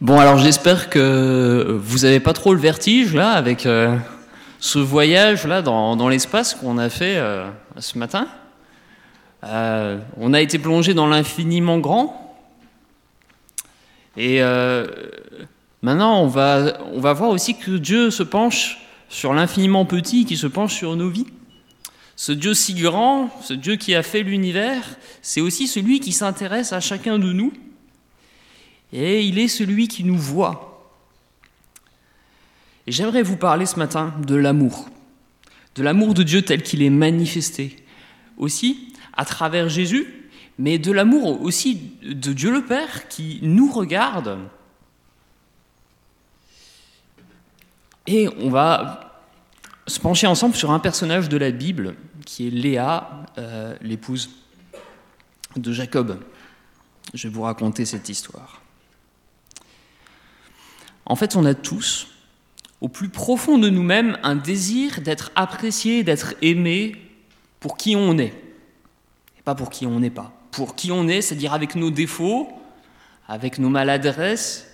Bon, 0.00 0.18
alors 0.18 0.38
j'espère 0.38 0.88
que 0.88 1.78
vous 1.78 1.98
n'avez 1.98 2.20
pas 2.20 2.32
trop 2.32 2.54
le 2.54 2.60
vertige 2.60 3.12
là 3.12 3.32
avec 3.32 3.66
euh, 3.66 3.98
ce 4.58 4.78
voyage 4.78 5.46
là 5.46 5.60
dans, 5.60 5.94
dans 5.94 6.08
l'espace 6.08 6.54
qu'on 6.54 6.78
a 6.78 6.88
fait 6.88 7.18
euh, 7.18 7.50
ce 7.76 7.98
matin. 7.98 8.26
Euh, 9.44 9.98
on 10.16 10.32
a 10.32 10.40
été 10.40 10.58
plongé 10.58 10.94
dans 10.94 11.06
l'infiniment 11.06 11.78
grand. 11.78 12.34
Et 14.16 14.40
maintenant, 15.82 16.22
on 16.22 16.28
va, 16.28 16.78
on 16.94 17.00
va 17.00 17.12
voir 17.12 17.28
aussi 17.28 17.58
que 17.58 17.72
Dieu 17.72 18.10
se 18.10 18.22
penche 18.22 18.78
sur 19.10 19.34
l'infiniment 19.34 19.84
petit 19.84 20.24
qui 20.24 20.38
se 20.38 20.46
penche 20.46 20.74
sur 20.74 20.96
nos 20.96 21.10
vies. 21.10 21.26
Ce 22.16 22.32
Dieu 22.32 22.54
si 22.54 22.72
grand, 22.72 23.28
ce 23.42 23.52
Dieu 23.52 23.76
qui 23.76 23.94
a 23.94 24.02
fait 24.02 24.22
l'univers, 24.22 24.82
c'est 25.20 25.42
aussi 25.42 25.68
celui 25.68 26.00
qui 26.00 26.12
s'intéresse 26.12 26.72
à 26.72 26.80
chacun 26.80 27.18
de 27.18 27.32
nous 27.34 27.52
et 28.92 29.24
il 29.24 29.38
est 29.38 29.48
celui 29.48 29.88
qui 29.88 30.04
nous 30.04 30.18
voit. 30.18 30.70
Et 32.86 32.92
j'aimerais 32.92 33.22
vous 33.22 33.36
parler 33.36 33.66
ce 33.66 33.78
matin 33.78 34.14
de 34.26 34.34
l'amour, 34.34 34.88
de 35.76 35.82
l'amour 35.82 36.14
de 36.14 36.22
Dieu 36.22 36.42
tel 36.42 36.62
qu'il 36.62 36.82
est 36.82 36.90
manifesté, 36.90 37.76
aussi 38.36 38.94
à 39.16 39.24
travers 39.24 39.68
Jésus, 39.68 40.06
mais 40.58 40.78
de 40.78 40.92
l'amour 40.92 41.42
aussi 41.42 41.92
de 42.02 42.32
Dieu 42.32 42.50
le 42.50 42.64
Père 42.64 43.08
qui 43.08 43.38
nous 43.42 43.70
regarde. 43.70 44.38
Et 48.06 48.28
on 48.38 48.50
va 48.50 49.22
se 49.86 50.00
pencher 50.00 50.26
ensemble 50.26 50.54
sur 50.54 50.70
un 50.70 50.78
personnage 50.78 51.28
de 51.28 51.36
la 51.36 51.50
Bible 51.50 51.94
qui 52.26 52.46
est 52.46 52.50
Léa, 52.50 53.24
euh, 53.38 53.74
l'épouse 53.80 54.30
de 55.56 55.72
Jacob. 55.72 56.20
Je 57.14 57.28
vais 57.28 57.34
vous 57.34 57.42
raconter 57.42 57.84
cette 57.84 58.08
histoire. 58.08 58.59
En 61.10 61.16
fait, 61.16 61.34
on 61.34 61.44
a 61.44 61.54
tous, 61.54 62.06
au 62.80 62.86
plus 62.86 63.08
profond 63.08 63.58
de 63.58 63.68
nous-mêmes, 63.68 64.16
un 64.22 64.36
désir 64.36 65.00
d'être 65.00 65.32
apprécié, 65.34 66.04
d'être 66.04 66.34
aimé 66.40 66.94
pour 67.58 67.76
qui 67.76 67.96
on 67.96 68.16
est. 68.16 68.32
Et 69.36 69.42
pas 69.44 69.56
pour 69.56 69.70
qui 69.70 69.86
on 69.86 69.98
n'est 69.98 70.08
pas. 70.08 70.32
Pour 70.52 70.76
qui 70.76 70.92
on 70.92 71.08
est, 71.08 71.20
c'est-à-dire 71.20 71.52
avec 71.52 71.74
nos 71.74 71.90
défauts, 71.90 72.48
avec 73.26 73.58
nos 73.58 73.70
maladresses. 73.70 74.68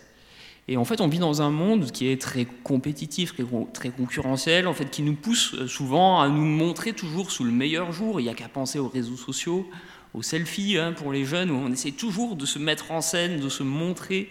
Et 0.68 0.76
en 0.76 0.84
fait, 0.84 1.00
on 1.00 1.08
vit 1.08 1.20
dans 1.20 1.40
un 1.40 1.48
monde 1.48 1.90
qui 1.90 2.06
est 2.06 2.20
très 2.20 2.44
compétitif, 2.44 3.32
très 3.72 3.88
concurrentiel, 3.88 4.68
en 4.68 4.74
fait, 4.74 4.90
qui 4.90 5.00
nous 5.00 5.14
pousse 5.14 5.64
souvent 5.64 6.20
à 6.20 6.28
nous 6.28 6.44
montrer 6.44 6.92
toujours 6.92 7.30
sous 7.30 7.44
le 7.44 7.50
meilleur 7.50 7.92
jour. 7.92 8.20
Il 8.20 8.24
n'y 8.24 8.28
a 8.28 8.34
qu'à 8.34 8.48
penser 8.48 8.78
aux 8.78 8.88
réseaux 8.88 9.16
sociaux, 9.16 9.66
aux 10.12 10.20
selfies 10.20 10.76
hein, 10.76 10.92
pour 10.92 11.12
les 11.12 11.24
jeunes, 11.24 11.50
où 11.50 11.54
on 11.54 11.72
essaie 11.72 11.92
toujours 11.92 12.36
de 12.36 12.44
se 12.44 12.58
mettre 12.58 12.92
en 12.92 13.00
scène, 13.00 13.40
de 13.40 13.48
se 13.48 13.62
montrer 13.62 14.28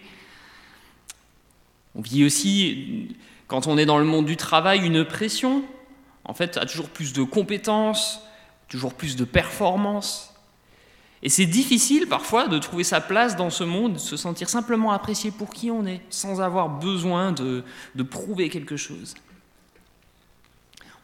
on 1.96 2.02
vit 2.02 2.24
aussi, 2.24 3.16
quand 3.46 3.66
on 3.66 3.78
est 3.78 3.86
dans 3.86 3.98
le 3.98 4.04
monde 4.04 4.26
du 4.26 4.36
travail, 4.36 4.84
une 4.84 5.04
pression, 5.04 5.64
en 6.24 6.34
fait, 6.34 6.58
à 6.58 6.66
toujours 6.66 6.90
plus 6.90 7.14
de 7.14 7.22
compétences, 7.22 8.20
toujours 8.68 8.92
plus 8.92 9.16
de 9.16 9.24
performances. 9.24 10.34
Et 11.22 11.30
c'est 11.30 11.46
difficile 11.46 12.06
parfois 12.06 12.48
de 12.48 12.58
trouver 12.58 12.84
sa 12.84 13.00
place 13.00 13.34
dans 13.34 13.48
ce 13.48 13.64
monde, 13.64 13.94
de 13.94 13.98
se 13.98 14.18
sentir 14.18 14.50
simplement 14.50 14.92
apprécié 14.92 15.30
pour 15.30 15.50
qui 15.50 15.70
on 15.70 15.86
est, 15.86 16.02
sans 16.10 16.42
avoir 16.42 16.68
besoin 16.68 17.32
de, 17.32 17.64
prouver 18.10 18.50
quelque 18.50 18.76
chose. 18.76 19.14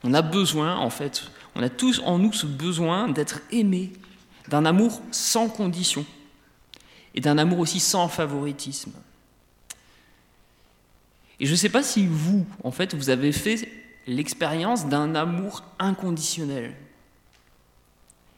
On 0.04 0.12
a 0.12 0.20
besoin, 0.20 0.76
en 0.76 0.90
fait, 0.90 1.24
on 1.54 1.62
a 1.62 1.70
tous 1.70 2.02
en 2.04 2.18
nous 2.18 2.34
ce 2.34 2.46
besoin 2.46 3.08
d'être 3.08 3.40
aimé, 3.50 3.92
d'un 4.48 4.66
amour 4.66 5.00
sans 5.10 5.48
condition, 5.48 6.04
et 7.14 7.22
d'un 7.22 7.38
amour 7.38 7.60
aussi 7.60 7.80
sans 7.80 8.08
favoritisme. 8.08 8.92
Et 11.42 11.46
je 11.46 11.50
ne 11.50 11.56
sais 11.56 11.68
pas 11.68 11.82
si 11.82 12.06
vous, 12.06 12.46
en 12.62 12.70
fait, 12.70 12.94
vous 12.94 13.10
avez 13.10 13.32
fait 13.32 13.68
l'expérience 14.06 14.86
d'un 14.86 15.16
amour 15.16 15.64
inconditionnel. 15.80 16.72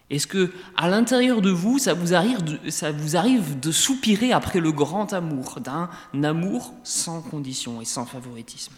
Est-ce 0.08 0.26
que, 0.26 0.54
à 0.74 0.88
l'intérieur 0.88 1.42
de 1.42 1.50
vous, 1.50 1.78
ça 1.78 1.92
vous, 1.92 2.14
arrive 2.14 2.42
de, 2.42 2.70
ça 2.70 2.92
vous 2.92 3.14
arrive 3.14 3.60
de 3.60 3.70
soupirer 3.72 4.32
après 4.32 4.58
le 4.58 4.72
grand 4.72 5.12
amour, 5.12 5.60
d'un 5.60 5.90
amour 6.22 6.72
sans 6.82 7.20
condition 7.20 7.82
et 7.82 7.84
sans 7.84 8.06
favoritisme? 8.06 8.72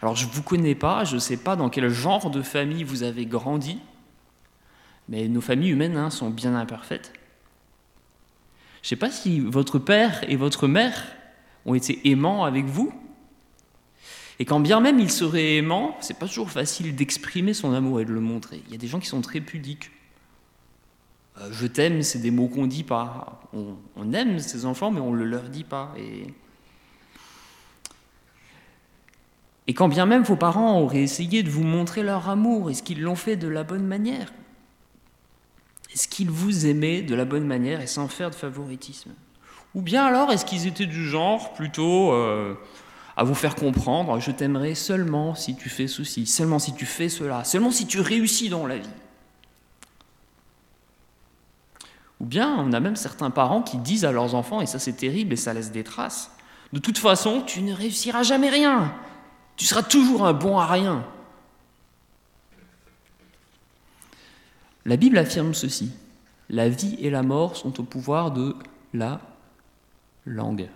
Alors, 0.00 0.14
je 0.14 0.26
ne 0.26 0.30
vous 0.30 0.42
connais 0.42 0.76
pas, 0.76 1.02
je 1.02 1.16
ne 1.16 1.20
sais 1.20 1.36
pas 1.36 1.56
dans 1.56 1.68
quel 1.68 1.88
genre 1.88 2.30
de 2.30 2.42
famille 2.42 2.84
vous 2.84 3.02
avez 3.02 3.26
grandi, 3.26 3.80
mais 5.08 5.26
nos 5.26 5.40
familles 5.40 5.70
humaines 5.70 5.96
hein, 5.96 6.10
sont 6.10 6.30
bien 6.30 6.54
imparfaites. 6.54 7.12
Je 8.82 8.86
ne 8.86 8.88
sais 8.90 8.96
pas 8.96 9.10
si 9.10 9.40
votre 9.40 9.80
père 9.80 10.22
et 10.30 10.36
votre 10.36 10.68
mère 10.68 11.04
ont 11.64 11.74
été 11.74 12.08
aimants 12.08 12.44
avec 12.44 12.66
vous, 12.66 12.92
et 14.38 14.44
quand 14.44 14.60
bien 14.60 14.80
même 14.80 14.98
il 14.98 15.10
serait 15.10 15.56
aimant, 15.56 15.96
c'est 16.00 16.18
pas 16.18 16.26
toujours 16.26 16.50
facile 16.50 16.94
d'exprimer 16.94 17.54
son 17.54 17.72
amour 17.72 18.00
et 18.00 18.04
de 18.04 18.12
le 18.12 18.20
montrer. 18.20 18.62
Il 18.66 18.72
y 18.72 18.74
a 18.74 18.78
des 18.78 18.86
gens 18.86 19.00
qui 19.00 19.06
sont 19.06 19.22
très 19.22 19.40
pudiques. 19.40 19.90
Euh, 21.38 21.48
je 21.52 21.66
t'aime, 21.66 22.02
c'est 22.02 22.18
des 22.18 22.30
mots 22.30 22.48
qu'on 22.48 22.66
dit 22.66 22.84
pas. 22.84 23.40
On, 23.52 24.12
aime 24.12 24.38
ses 24.38 24.66
enfants, 24.66 24.90
mais 24.90 25.00
on 25.00 25.12
ne 25.12 25.18
le 25.18 25.24
leur 25.24 25.44
dit 25.44 25.64
pas. 25.64 25.94
Et... 25.96 26.26
quand 29.74 29.88
bien 29.88 30.06
même 30.06 30.22
vos 30.22 30.36
parents 30.36 30.80
auraient 30.80 31.02
essayé 31.02 31.42
de 31.42 31.50
vous 31.50 31.64
montrer 31.64 32.02
leur 32.02 32.28
amour, 32.28 32.70
est-ce 32.70 32.82
qu'ils 32.82 33.02
l'ont 33.02 33.16
fait 33.16 33.36
de 33.36 33.48
la 33.48 33.64
bonne 33.64 33.86
manière? 33.86 34.32
Est-ce 35.92 36.08
qu'ils 36.08 36.30
vous 36.30 36.66
aimaient 36.66 37.00
de 37.00 37.14
la 37.14 37.24
bonne 37.24 37.46
manière 37.46 37.80
et 37.80 37.86
sans 37.86 38.08
faire 38.08 38.30
de 38.30 38.34
favoritisme? 38.34 39.12
Ou 39.74 39.80
bien 39.80 40.04
alors, 40.04 40.30
est-ce 40.30 40.44
qu'ils 40.44 40.66
étaient 40.66 40.86
du 40.86 41.08
genre 41.08 41.54
plutôt... 41.54 42.12
Euh, 42.12 42.54
à 43.16 43.24
vous 43.24 43.34
faire 43.34 43.54
comprendre, 43.54 44.20
je 44.20 44.30
t'aimerai 44.30 44.74
seulement 44.74 45.34
si 45.34 45.56
tu 45.56 45.70
fais 45.70 45.88
ceci, 45.88 46.26
seulement 46.26 46.58
si 46.58 46.74
tu 46.74 46.84
fais 46.84 47.08
cela, 47.08 47.44
seulement 47.44 47.70
si 47.70 47.86
tu 47.86 48.00
réussis 48.00 48.50
dans 48.50 48.66
la 48.66 48.76
vie. 48.76 48.88
Ou 52.20 52.26
bien 52.26 52.54
on 52.58 52.72
a 52.72 52.80
même 52.80 52.96
certains 52.96 53.30
parents 53.30 53.62
qui 53.62 53.78
disent 53.78 54.04
à 54.04 54.12
leurs 54.12 54.34
enfants, 54.34 54.60
et 54.60 54.66
ça 54.66 54.78
c'est 54.78 54.92
terrible 54.92 55.32
et 55.32 55.36
ça 55.36 55.54
laisse 55.54 55.72
des 55.72 55.84
traces, 55.84 56.30
de 56.74 56.78
toute 56.78 56.98
façon 56.98 57.40
tu 57.40 57.62
ne 57.62 57.72
réussiras 57.72 58.22
jamais 58.22 58.50
rien, 58.50 58.94
tu 59.56 59.64
seras 59.64 59.82
toujours 59.82 60.26
un 60.26 60.34
bon 60.34 60.58
à 60.58 60.66
rien. 60.66 61.04
La 64.84 64.96
Bible 64.96 65.16
affirme 65.16 65.54
ceci, 65.54 65.90
la 66.50 66.68
vie 66.68 66.96
et 67.00 67.10
la 67.10 67.22
mort 67.22 67.56
sont 67.56 67.80
au 67.80 67.82
pouvoir 67.82 68.30
de 68.30 68.54
la 68.92 69.20
langue. 70.26 70.68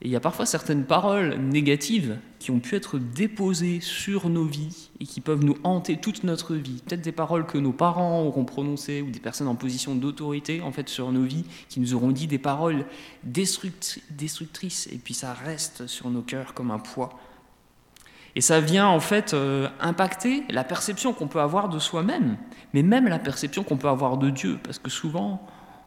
Et 0.00 0.06
il 0.06 0.12
y 0.12 0.16
a 0.16 0.20
parfois 0.20 0.46
certaines 0.46 0.84
paroles 0.84 1.34
négatives 1.38 2.18
qui 2.38 2.52
ont 2.52 2.60
pu 2.60 2.76
être 2.76 2.98
déposées 2.98 3.80
sur 3.80 4.28
nos 4.28 4.44
vies 4.44 4.90
et 5.00 5.06
qui 5.06 5.20
peuvent 5.20 5.44
nous 5.44 5.56
hanter 5.64 5.96
toute 5.96 6.22
notre 6.22 6.54
vie. 6.54 6.82
Peut-être 6.86 7.00
des 7.00 7.10
paroles 7.10 7.46
que 7.46 7.58
nos 7.58 7.72
parents 7.72 8.22
auront 8.22 8.44
prononcées 8.44 9.02
ou 9.02 9.10
des 9.10 9.18
personnes 9.18 9.48
en 9.48 9.56
position 9.56 9.96
d'autorité 9.96 10.60
en 10.60 10.70
fait 10.70 10.88
sur 10.88 11.10
nos 11.10 11.24
vies 11.24 11.44
qui 11.68 11.80
nous 11.80 11.94
auront 11.94 12.12
dit 12.12 12.28
des 12.28 12.38
paroles 12.38 12.84
destructrices 13.24 14.88
et 14.92 14.98
puis 14.98 15.14
ça 15.14 15.32
reste 15.32 15.88
sur 15.88 16.10
nos 16.10 16.22
cœurs 16.22 16.54
comme 16.54 16.70
un 16.70 16.78
poids. 16.78 17.18
Et 18.36 18.40
ça 18.40 18.60
vient 18.60 18.86
en 18.86 19.00
fait 19.00 19.34
euh, 19.34 19.68
impacter 19.80 20.44
la 20.48 20.62
perception 20.62 21.12
qu'on 21.12 21.26
peut 21.26 21.40
avoir 21.40 21.68
de 21.68 21.80
soi-même, 21.80 22.36
mais 22.72 22.84
même 22.84 23.08
la 23.08 23.18
perception 23.18 23.64
qu'on 23.64 23.78
peut 23.78 23.88
avoir 23.88 24.16
de 24.16 24.30
Dieu, 24.30 24.60
parce 24.62 24.78
que 24.78 24.90
souvent 24.90 25.44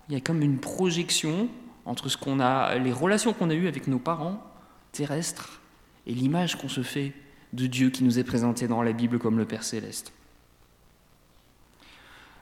il 0.10 0.16
y 0.16 0.18
a 0.18 0.20
comme 0.20 0.42
une 0.42 0.60
projection 0.60 1.48
entre 1.86 2.10
ce 2.10 2.18
qu'on 2.18 2.40
a, 2.40 2.78
les 2.78 2.92
relations 2.92 3.34
qu'on 3.34 3.50
a 3.50 3.54
eues 3.54 3.68
avec 3.68 3.88
nos 3.88 4.00
parents 4.00 4.44
terrestres 4.92 5.62
et 6.06 6.14
l'image 6.14 6.58
qu'on 6.58 6.70
se 6.70 6.84
fait 6.84 7.14
de 7.54 7.68
Dieu 7.68 7.90
qui 7.90 8.04
nous 8.04 8.20
est 8.20 8.24
présenté 8.24 8.68
dans 8.68 8.82
la 8.82 8.94
Bible 8.94 9.20
comme 9.20 9.38
le 9.38 9.46
Père 9.46 9.64
céleste. 9.64 10.14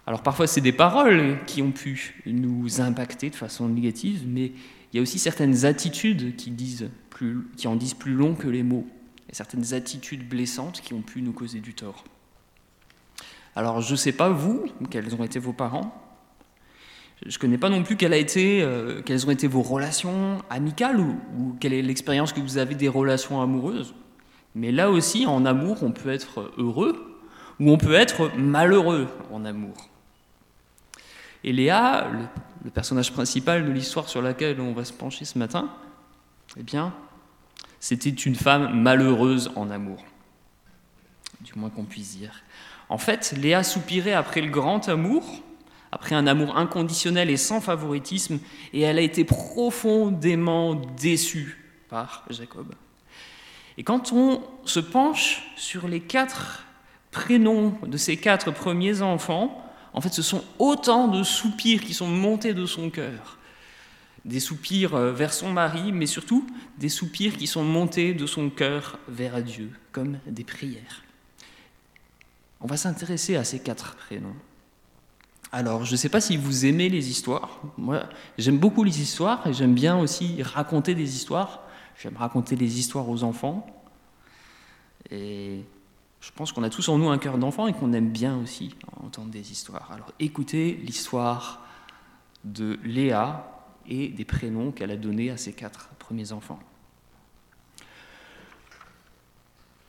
Alors 0.05 0.23
parfois 0.23 0.47
c'est 0.47 0.61
des 0.61 0.72
paroles 0.72 1.38
qui 1.45 1.61
ont 1.61 1.72
pu 1.72 2.22
nous 2.25 2.81
impacter 2.81 3.29
de 3.29 3.35
façon 3.35 3.69
négative, 3.69 4.23
mais 4.27 4.51
il 4.91 4.97
y 4.97 5.00
a 5.00 5.01
aussi 5.03 5.19
certaines 5.19 5.65
attitudes 5.65 6.36
qui, 6.36 6.50
en 7.68 7.75
disent 7.75 7.94
plus 7.94 8.13
long 8.13 8.33
que 8.33 8.47
les 8.47 8.63
mots, 8.63 8.88
certaines 9.31 9.74
attitudes 9.74 10.27
blessantes 10.27 10.81
qui 10.81 10.95
ont 10.95 11.01
pu 11.01 11.21
nous 11.21 11.31
causer 11.31 11.59
du 11.59 11.75
tort. 11.75 12.03
Alors 13.56 13.81
je 13.81 13.91
ne 13.91 13.97
sais 13.97 14.12
pas 14.12 14.30
vous, 14.30 14.65
quels 14.89 15.13
ont 15.13 15.24
été 15.24 15.38
vos 15.38 15.53
parents, 15.53 16.08
je 17.25 17.36
ne 17.36 17.39
connais 17.39 17.57
pas 17.57 17.69
non 17.69 17.83
plus 17.83 17.98
euh, 18.01 19.01
quelles 19.01 19.27
ont 19.27 19.31
été 19.31 19.48
vos 19.48 19.62
relations 19.62 20.42
amicales 20.50 21.00
ou, 21.00 21.56
quelle 21.60 21.74
est 21.74 21.81
l'expérience 21.81 22.31
que 22.31 22.39
vous 22.39 22.57
avez 22.57 22.75
des 22.75 22.88
relations 22.88 23.42
amoureuses. 23.42 23.94
Mais 24.56 24.71
là 24.71 24.89
aussi, 24.89 25.25
en 25.25 25.45
amour, 25.45 25.83
on 25.83 25.92
peut 25.92 26.10
être 26.10 26.51
heureux 26.57 27.18
ou 27.60 27.71
on 27.71 27.77
peut 27.77 27.94
être 27.94 28.31
malheureux 28.38 29.07
en 29.31 29.44
amour. 29.44 29.75
Et 31.44 31.51
Léa, 31.51 32.10
le, 32.63 32.71
personnage 32.71 33.12
principal 33.12 33.65
de 33.65 33.72
l'histoire 33.72 34.07
sur 34.07 34.22
laquelle 34.22 34.60
on 34.62 34.74
va 34.74 34.86
se 34.86 34.94
pencher 34.94 35.25
ce 35.25 35.38
matin, 35.38 35.69
eh 36.57 36.63
bien, 36.63 36.94
c'était 37.80 38.10
une 38.10 38.36
femme 38.36 38.81
malheureuse 38.81 39.51
en 39.56 39.69
amour. 39.69 40.04
Du 41.42 41.54
moins 41.56 41.69
qu'on 41.69 41.86
puisse 41.86 42.18
dire. 42.18 42.33
En 42.89 42.98
fait, 42.98 43.33
Léa 43.38 43.63
soupirait 43.63 44.13
après 44.13 44.42
le 44.42 44.50
grand 44.50 44.88
amour, 44.89 45.42
après 45.91 46.15
un 46.15 46.27
amour 46.27 46.57
inconditionnel 46.57 47.30
et 47.30 47.38
sans 47.38 47.62
favoritisme, 47.62 48.39
et 48.74 48.81
elle 48.81 48.97
a 48.97 49.01
été 49.01 49.24
profondément 49.24 50.75
déçue 50.75 51.57
par 51.89 52.25
Jacob. 52.30 52.74
Et 53.77 53.83
quand 53.83 54.12
on 54.12 54.41
se 54.65 54.80
penche 54.80 55.44
sur 55.56 55.88
les 55.88 56.01
quatre 56.01 56.65
prénoms 57.12 57.77
de 57.86 57.97
ces 57.97 58.18
quatre 58.18 58.51
premiers 58.51 59.01
enfants, 59.01 59.65
en 59.94 60.01
fait 60.01 60.13
ce 60.13 60.21
sont 60.21 60.44
autant 60.59 61.07
de 61.07 61.24
soupirs 61.24 61.81
qui 61.81 61.94
sont 61.94 62.07
montés 62.07 62.53
de 62.53 62.65
son 62.65 62.89
cœur. 62.89 63.38
Des 64.25 64.41
soupirs 64.41 64.95
euh, 64.95 65.13
vers 65.13 65.33
son 65.33 65.51
mari, 65.51 65.94
mais 65.94 66.06
surtout 66.06 66.45
des 66.77 66.89
soupirs 66.89 67.38
qui 67.38 67.47
sont 67.47 67.63
montés 67.63 68.13
de 68.13 68.25
son 68.25 68.50
cœur 68.50 69.00
vers 69.07 69.41
Dieu, 69.41 69.71
comme 69.94 70.19
des 70.27 70.44
prières. 70.44 71.03
On 72.59 72.68
va 72.68 72.75
s'intéresser 72.75 73.38
à 73.38 73.45
ces 73.45 73.59
quatre 73.59 73.95
prénoms. 73.95 74.36
Alors, 75.51 75.84
je 75.84 75.92
ne 75.94 75.98
sais 75.98 76.10
pas 76.10 76.22
si 76.22 76.38
vous 76.38 76.66
aimez 76.66 76.90
les 76.90 77.10
histoires. 77.10 77.60
Moi, 77.78 78.04
j'aime 78.38 78.60
beaucoup 78.60 78.84
les 78.84 79.01
histoires 79.01 79.46
et 79.48 79.54
j'aime 79.54 79.74
bien 79.74 79.98
aussi 79.98 80.44
raconter 80.44 80.94
des 80.94 81.16
histoires. 81.16 81.62
J'aime 82.00 82.18
raconter 82.18 82.56
des 82.56 82.80
histoires 82.80 83.10
aux 83.10 83.24
enfants. 83.24 83.66
Et 85.10 85.62
je 86.22 86.31
pense 86.31 86.51
qu'on 86.51 86.62
a 86.63 86.69
tous 86.69 86.88
en 86.90 87.00
nous 87.00 87.10
un 87.10 87.18
cœur 87.18 87.40
d'enfant 87.40 87.68
et 87.68 87.74
qu'on 87.74 87.94
aime 87.94 88.10
bien 88.10 88.38
aussi 88.38 88.75
entendre 89.04 89.31
des 89.31 89.51
histoires. 89.51 89.92
Alors, 89.92 90.12
écoutez 90.19 90.74
l'histoire 90.74 91.66
de 92.44 92.80
Léa 92.84 93.66
et 93.88 94.10
des 94.10 94.25
prénoms 94.25 94.72
qu'elle 94.72 94.92
a 94.92 94.98
donnés 94.98 95.31
à 95.31 95.38
ses 95.38 95.54
quatre 95.54 95.90
premiers 95.98 96.31
enfants. 96.31 96.60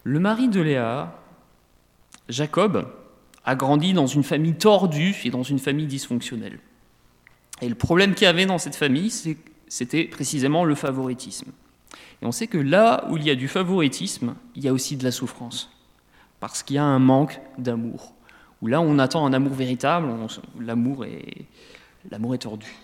Le 0.05 0.19
mari 0.19 0.49
de 0.49 0.61
Léa, 0.63 1.21
Jacob, 2.31 2.91
a 3.45 3.55
grandi 3.55 3.93
dans 3.93 4.07
une 4.07 4.23
famille 4.23 4.55
tordue 4.55 5.17
et 5.25 5.31
dans 5.31 5.43
une 5.43 5.59
famille 5.59 5.87
dysfonctionnelle. 5.87 6.59
Et 7.63 7.69
le 7.69 7.75
problème 7.75 8.15
qu'il 8.15 8.25
y 8.25 8.29
avait 8.29 8.47
dans 8.47 8.59
cette 8.59 8.77
famille, 8.77 9.13
c'était 9.69 10.05
précisément 10.05 10.65
le 10.65 10.75
favoritisme. 10.75 11.53
Et 12.23 12.27
on 12.27 12.33
sait 12.33 12.47
que 12.47 12.59
là 12.59 13.07
où 13.11 13.17
il 13.17 13.25
y 13.25 13.31
a 13.31 13.35
du 13.35 13.49
favoritisme, 13.49 14.35
il 14.55 14.65
y 14.65 14.69
a 14.69 14.73
aussi 14.73 14.97
de 14.97 15.05
la 15.05 15.11
souffrance. 15.11 15.71
Parce 16.39 16.63
qu'il 16.63 16.77
y 16.77 16.79
a 16.79 16.85
un 16.85 16.99
manque 16.99 17.41
d'amour. 17.59 18.15
Où 18.63 18.67
là, 18.67 18.81
on 18.81 18.99
attend 18.99 19.25
un 19.27 19.33
amour 19.33 19.55
véritable, 19.55 20.09
l'amour 20.59 21.05
est, 21.05 21.47
est 22.11 22.39
tordu. 22.39 22.75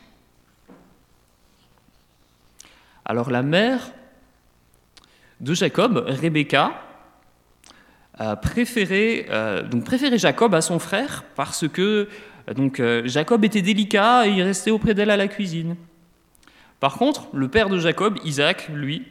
Alors 3.04 3.30
la 3.30 3.42
mère 3.42 3.92
de 5.40 5.54
Jacob, 5.54 6.04
Rebecca, 6.08 6.85
euh, 8.20 9.62
donc 9.62 9.84
préféré 9.84 10.18
Jacob 10.18 10.54
à 10.54 10.60
son 10.60 10.78
frère 10.78 11.24
parce 11.34 11.68
que 11.68 12.08
euh, 12.48 13.02
Jacob 13.06 13.44
était 13.44 13.62
délicat 13.62 14.26
et 14.26 14.30
il 14.30 14.42
restait 14.42 14.70
auprès 14.70 14.94
d'elle 14.94 15.10
à 15.10 15.16
la 15.16 15.28
cuisine. 15.28 15.76
Par 16.80 16.96
contre, 16.96 17.28
le 17.32 17.48
père 17.48 17.68
de 17.68 17.78
Jacob, 17.78 18.18
Isaac, 18.24 18.68
lui, 18.72 19.04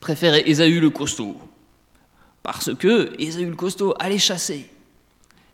préférait 0.00 0.48
Ésaü 0.48 0.80
le 0.80 0.90
costaud 0.90 1.36
parce 2.42 2.74
que 2.74 3.12
Ésaü 3.20 3.46
le 3.46 3.54
costaud 3.54 3.94
allait 3.98 4.18
chasser 4.18 4.68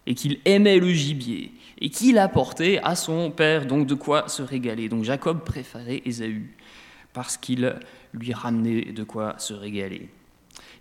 et 0.06 0.14
qu'il 0.14 0.38
aimait 0.44 0.78
le 0.78 0.90
gibier 0.90 1.52
et 1.80 1.90
qu'il 1.90 2.18
apportait 2.18 2.80
à 2.82 2.96
son 2.96 3.30
père 3.30 3.66
donc 3.66 3.86
de 3.86 3.94
quoi 3.94 4.28
se 4.28 4.42
régaler? 4.42 4.88
Donc 4.88 5.04
Jacob 5.04 5.44
préférait 5.44 6.02
Ésaü 6.04 6.54
parce 7.12 7.36
qu'il 7.36 7.74
lui 8.14 8.32
ramenait 8.32 8.92
de 8.92 9.04
quoi 9.04 9.34
se 9.38 9.54
régaler. 9.54 10.08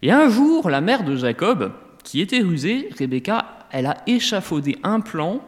Et 0.02 0.12
un 0.12 0.30
jour, 0.30 0.70
la 0.70 0.82
mère 0.82 1.04
de 1.04 1.16
Jacob, 1.16 1.74
qui 2.04 2.22
était 2.22 2.42
rusée, 2.42 2.90
Rebecca, 2.98 3.68
elle 3.72 3.88
a 3.88 3.98
échafaudé 4.08 4.78
un 4.84 5.00
plan. 5.00 5.42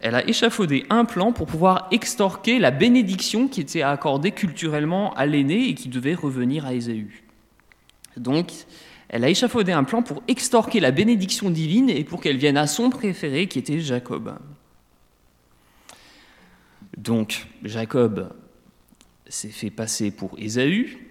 Elle 0.00 0.14
a 0.14 0.26
échafaudé 0.28 0.86
un 0.90 1.04
plan 1.04 1.32
pour 1.32 1.46
pouvoir 1.46 1.88
extorquer 1.90 2.58
la 2.58 2.70
bénédiction 2.70 3.48
qui 3.48 3.60
était 3.60 3.82
accordée 3.82 4.32
culturellement 4.32 5.12
à 5.14 5.26
l'aîné 5.26 5.68
et 5.68 5.74
qui 5.74 5.88
devait 5.88 6.14
revenir 6.14 6.64
à 6.66 6.74
Ésaü. 6.74 7.24
Donc, 8.16 8.50
elle 9.08 9.24
a 9.24 9.28
échafaudé 9.28 9.72
un 9.72 9.84
plan 9.84 10.02
pour 10.02 10.22
extorquer 10.28 10.80
la 10.80 10.90
bénédiction 10.90 11.50
divine 11.50 11.90
et 11.90 12.04
pour 12.04 12.20
qu'elle 12.20 12.36
vienne 12.36 12.56
à 12.56 12.66
son 12.66 12.90
préféré 12.90 13.46
qui 13.46 13.58
était 13.58 13.80
Jacob. 13.80 14.38
Donc, 16.96 17.46
Jacob 17.64 18.32
s'est 19.28 19.48
fait 19.48 19.70
passer 19.70 20.10
pour 20.10 20.38
Ésaü, 20.38 21.09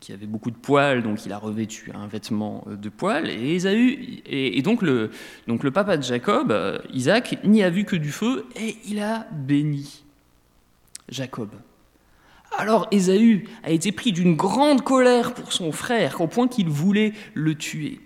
qui 0.00 0.12
avait 0.12 0.26
beaucoup 0.26 0.50
de 0.50 0.56
poils, 0.56 1.02
donc 1.02 1.26
il 1.26 1.32
a 1.32 1.38
revêtu 1.38 1.90
un 1.94 2.06
vêtement 2.06 2.64
euh, 2.68 2.76
de 2.76 2.88
poils. 2.88 3.28
Et, 3.28 4.62
donc, 4.62 4.82
le, 4.82 5.10
donc 5.46 5.64
le 5.64 5.70
papa 5.70 5.96
de 5.96 6.02
Jacob, 6.02 6.52
euh, 6.52 6.78
Isaac, 6.92 7.38
n'y 7.44 7.62
a 7.62 7.70
vu 7.70 7.84
que 7.84 7.96
du 7.96 8.12
feu 8.12 8.46
et 8.56 8.76
il 8.86 9.00
a 9.00 9.26
béni 9.32 10.04
Jacob. 11.08 11.50
Alors 12.56 12.88
Ésaü 12.90 13.48
a 13.62 13.70
été 13.70 13.92
pris 13.92 14.12
d'une 14.12 14.34
grande 14.34 14.82
colère 14.82 15.34
pour 15.34 15.52
son 15.52 15.70
frère, 15.72 16.20
au 16.20 16.26
point 16.26 16.48
qu'il 16.48 16.68
voulait 16.68 17.12
le 17.34 17.54
tuer. 17.54 18.00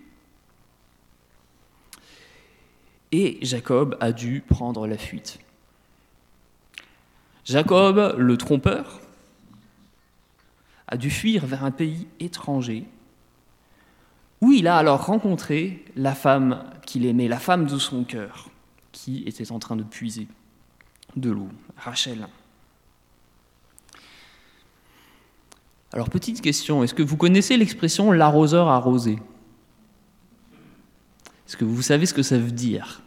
Et 3.13 3.39
Jacob 3.43 3.97
a 4.01 4.13
dû 4.13 4.43
prendre 4.47 4.87
la 4.87 4.97
fuite. 4.97 5.39
Jacob, 7.45 8.15
le 8.19 8.37
trompeur, 8.37 9.02
a 10.93 10.99
dû 10.99 11.09
fuir 11.09 11.47
vers 11.47 11.65
un 11.65 11.71
pays 11.71 12.07
étranger, 12.21 12.87
où 14.43 14.53
il 14.53 14.69
a 14.69 14.77
alors 14.77 15.07
rencontré 15.07 15.87
la 15.97 16.15
femme 16.15 16.71
qu'il 16.85 17.07
aimait, 17.07 17.29
la 17.29 17.39
femme 17.39 17.65
de 17.65 17.79
son 17.79 18.05
cœur, 18.05 18.51
qui 18.93 19.23
était 19.27 19.51
en 19.53 19.59
train 19.59 19.75
de 19.75 19.85
puiser 19.85 20.29
de 21.17 21.31
l'eau, 21.31 21.49
Rachel. 21.79 22.29
Alors 25.95 26.11
petite 26.11 26.43
question, 26.43 26.85
est-ce 26.85 26.93
que 26.93 27.03
vous 27.03 27.17
connaissez 27.17 27.57
l'expression 27.57 28.13
l'arroseur 28.13 28.69
arrosé 28.69 29.19
Est-ce 31.49 31.57
que 31.57 31.65
vous 31.65 31.81
savez 31.81 32.05
ce 32.05 32.13
que 32.13 32.23
ça 32.23 32.37
veut 32.37 32.53
dire? 32.53 33.01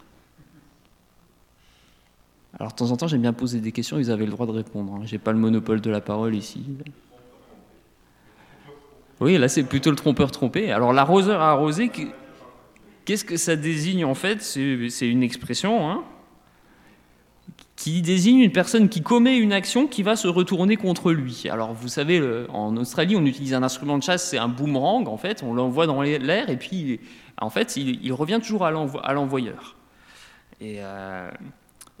Alors 2.58 2.72
de 2.72 2.76
temps 2.76 2.90
en 2.90 2.96
temps 2.96 3.06
j'aime 3.06 3.22
bien 3.22 3.32
poser 3.32 3.60
des 3.60 3.70
questions, 3.70 3.96
vous 3.96 4.10
avez 4.10 4.24
le 4.24 4.32
droit 4.32 4.46
de 4.46 4.52
répondre. 4.52 4.94
Hein. 4.94 5.02
Je 5.04 5.12
n'ai 5.12 5.18
pas 5.20 5.30
le 5.30 5.38
monopole 5.38 5.80
de 5.80 5.90
la 5.90 6.00
parole 6.00 6.34
ici. 6.34 6.64
Oui, 9.20 9.38
là 9.38 9.48
c'est 9.48 9.62
plutôt 9.62 9.90
le 9.90 9.96
trompeur 9.96 10.30
trompé. 10.30 10.70
Alors 10.70 10.92
l'arroseur 10.92 11.40
arrosé, 11.40 11.90
qu'est-ce 13.04 13.24
que 13.24 13.36
ça 13.36 13.56
désigne 13.56 14.04
en 14.04 14.14
fait? 14.14 14.42
C'est 14.42 15.08
une 15.08 15.22
expression 15.22 15.90
hein, 15.90 16.04
qui 17.76 18.02
désigne 18.02 18.40
une 18.40 18.52
personne 18.52 18.88
qui 18.88 19.02
commet 19.02 19.38
une 19.38 19.52
action 19.52 19.86
qui 19.86 20.02
va 20.02 20.16
se 20.16 20.28
retourner 20.28 20.76
contre 20.76 21.12
lui. 21.12 21.44
Alors 21.50 21.72
vous 21.72 21.88
savez, 21.88 22.22
en 22.50 22.76
Australie, 22.76 23.16
on 23.16 23.24
utilise 23.24 23.54
un 23.54 23.62
instrument 23.62 23.96
de 23.96 24.02
chasse, 24.02 24.28
c'est 24.28 24.38
un 24.38 24.48
boomerang 24.48 25.08
en 25.08 25.16
fait, 25.16 25.42
on 25.42 25.54
l'envoie 25.54 25.86
dans 25.86 26.02
l'air 26.02 26.50
et 26.50 26.56
puis 26.56 27.00
en 27.40 27.50
fait 27.50 27.76
il, 27.76 28.12
revient 28.12 28.40
toujours 28.42 28.66
à 28.66 28.70
l'envoyeur. 28.70 29.76
Et, 30.60 30.76
euh, 30.78 31.30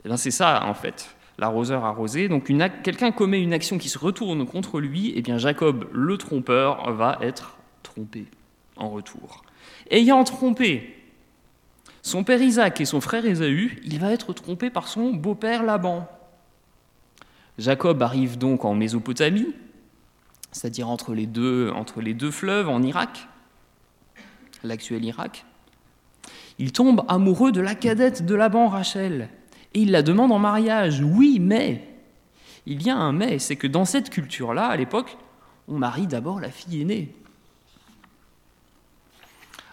et 0.04 0.08
ben, 0.08 0.16
c'est 0.16 0.30
ça 0.30 0.64
en 0.66 0.74
fait 0.74 1.15
l'arroseur 1.38 1.84
arrosé. 1.84 2.28
Donc 2.28 2.50
quelqu'un 2.82 3.12
commet 3.12 3.42
une 3.42 3.52
action 3.52 3.78
qui 3.78 3.88
se 3.88 3.98
retourne 3.98 4.46
contre 4.46 4.80
lui, 4.80 5.10
et 5.10 5.18
eh 5.18 5.22
bien 5.22 5.38
Jacob, 5.38 5.88
le 5.92 6.16
trompeur, 6.16 6.92
va 6.92 7.18
être 7.20 7.58
trompé 7.82 8.26
en 8.76 8.90
retour. 8.90 9.42
Ayant 9.90 10.24
trompé 10.24 10.94
son 12.02 12.24
père 12.24 12.40
Isaac 12.40 12.80
et 12.80 12.84
son 12.84 13.00
frère 13.00 13.26
Ésaü, 13.26 13.80
il 13.84 13.98
va 13.98 14.12
être 14.12 14.32
trompé 14.32 14.70
par 14.70 14.88
son 14.88 15.12
beau-père 15.12 15.62
Laban. 15.62 16.08
Jacob 17.58 18.02
arrive 18.02 18.38
donc 18.38 18.64
en 18.64 18.74
Mésopotamie, 18.74 19.54
c'est-à-dire 20.52 20.88
entre 20.88 21.14
les 21.14 21.26
deux, 21.26 21.70
entre 21.70 22.00
les 22.00 22.14
deux 22.14 22.30
fleuves 22.30 22.68
en 22.68 22.82
Irak, 22.82 23.28
l'actuel 24.62 25.04
Irak. 25.04 25.46
Il 26.58 26.72
tombe 26.72 27.04
amoureux 27.08 27.52
de 27.52 27.60
la 27.60 27.74
cadette 27.74 28.24
de 28.24 28.34
Laban, 28.34 28.68
Rachel, 28.68 29.28
et 29.76 29.80
il 29.80 29.90
la 29.90 30.00
demande 30.00 30.32
en 30.32 30.38
mariage. 30.38 31.02
Oui, 31.02 31.36
mais 31.38 31.84
il 32.64 32.82
y 32.82 32.88
a 32.88 32.96
un 32.96 33.12
mais, 33.12 33.38
c'est 33.38 33.56
que 33.56 33.66
dans 33.66 33.84
cette 33.84 34.08
culture-là, 34.08 34.68
à 34.68 34.76
l'époque, 34.76 35.18
on 35.68 35.76
marie 35.76 36.06
d'abord 36.06 36.40
la 36.40 36.48
fille 36.48 36.80
aînée. 36.80 37.14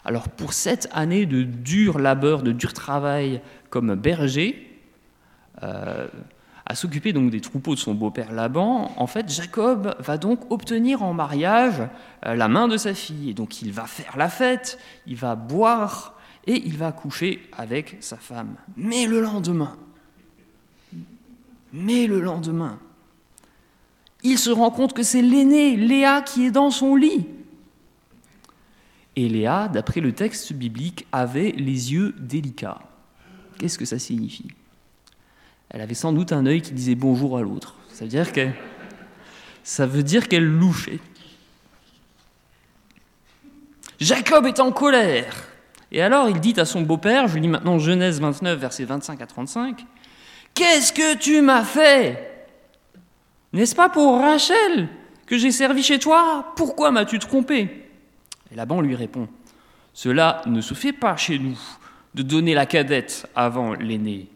Alors 0.03 0.27
pour 0.27 0.51
cette 0.51 0.89
année 0.91 1.25
de 1.25 1.43
dur 1.43 1.99
labeur, 1.99 2.43
de 2.43 2.51
dur 2.51 2.73
travail 2.73 3.41
comme 3.69 3.95
berger, 3.95 4.77
euh, 5.63 6.09
à 6.65 6.75
s'occuper 6.75 7.13
donc 7.13 7.31
des 7.31 7.39
troupeaux 7.39 7.73
de 7.73 7.79
son 7.79 7.93
beau-père 7.93 8.33
Laban, 8.33 8.91
en 8.97 9.07
fait 9.07 9.31
Jacob 9.31 9.95
va 9.99 10.17
donc 10.17 10.51
obtenir 10.51 11.01
en 11.01 11.13
mariage 11.13 11.81
euh, 12.25 12.35
la 12.35 12.49
main 12.49 12.67
de 12.67 12.75
sa 12.75 12.93
fille. 12.93 13.29
Et 13.29 13.33
donc 13.33 13.61
il 13.61 13.71
va 13.71 13.85
faire 13.85 14.17
la 14.17 14.27
fête, 14.27 14.77
il 15.07 15.15
va 15.15 15.35
boire 15.35 16.19
et 16.45 16.61
il 16.65 16.77
va 16.77 16.91
coucher 16.91 17.47
avec 17.57 17.95
sa 18.01 18.17
femme. 18.17 18.55
Mais 18.75 19.05
le 19.05 19.21
lendemain, 19.21 19.77
mais 21.73 22.07
le 22.07 22.21
lendemain, 22.21 22.79
il 24.23 24.37
se 24.37 24.49
rend 24.49 24.71
compte 24.71 24.93
que 24.93 25.03
c'est 25.03 25.21
l'aîné, 25.21 25.75
Léa, 25.75 26.21
qui 26.21 26.45
est 26.45 26.51
dans 26.51 26.69
son 26.69 26.95
lit. 26.95 27.25
Et 29.15 29.27
Léa, 29.27 29.67
d'après 29.67 29.99
le 29.99 30.13
texte 30.13 30.53
biblique, 30.53 31.05
avait 31.11 31.51
les 31.51 31.93
yeux 31.93 32.15
délicats. 32.17 32.81
Qu'est-ce 33.57 33.77
que 33.77 33.85
ça 33.85 33.99
signifie? 33.99 34.47
Elle 35.69 35.81
avait 35.81 35.93
sans 35.93 36.13
doute 36.13 36.31
un 36.31 36.45
œil 36.45 36.61
qui 36.61 36.71
disait 36.71 36.95
bonjour 36.95 37.37
à 37.37 37.41
l'autre. 37.41 37.75
Ça 37.89 38.05
veut 38.05 38.09
dire 38.09 38.31
qu'elle, 38.31 38.55
ça 39.63 39.85
louchait. 40.39 40.99
Jacob 43.99 44.45
est 44.45 44.59
en 44.59 44.71
colère. 44.71 45.47
Et 45.91 46.01
alors 46.01 46.29
il 46.29 46.39
dit 46.39 46.59
à 46.59 46.65
son 46.65 46.81
beau-père, 46.81 47.27
je 47.27 47.37
lis 47.37 47.47
maintenant 47.47 47.77
Genèse 47.77 48.19
29, 48.19 48.59
versets 48.59 48.85
25 48.85 49.21
à 49.21 49.27
35, 49.27 49.85
Qu'est-ce 50.53 50.93
que 50.93 51.15
tu 51.15 51.41
m'as 51.41 51.63
fait? 51.63 52.47
N'est-ce 53.53 53.75
pas 53.75 53.89
pour 53.89 54.19
Rachel 54.19 54.87
que 55.25 55.37
j'ai 55.37 55.51
servi 55.51 55.83
chez 55.83 55.99
toi? 55.99 56.53
Pourquoi 56.55 56.91
m'as-tu 56.91 57.19
trompé? 57.19 57.89
Et 58.51 58.55
Laban 58.55 58.81
lui 58.81 58.95
répond, 58.95 59.27
Cela 59.93 60.41
ne 60.45 60.61
se 60.61 60.73
fait 60.73 60.93
pas 60.93 61.15
chez 61.17 61.39
nous 61.39 61.57
de 62.13 62.21
donner 62.21 62.53
la 62.53 62.65
cadette 62.65 63.27
avant 63.35 63.73
l'aînée. 63.73 64.27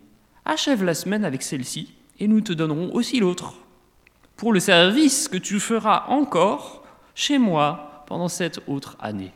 Achève 0.45 0.83
la 0.83 0.93
semaine 0.93 1.25
avec 1.25 1.43
celle-ci 1.43 1.93
et 2.19 2.27
nous 2.27 2.41
te 2.41 2.53
donnerons 2.53 2.91
aussi 2.93 3.19
l'autre, 3.19 3.53
pour 4.35 4.53
le 4.53 4.59
service 4.59 5.27
que 5.27 5.37
tu 5.37 5.59
feras 5.59 6.05
encore 6.07 6.83
chez 7.13 7.37
moi 7.37 8.03
pendant 8.07 8.27
cette 8.27 8.61
autre 8.67 8.95
année. 8.99 9.31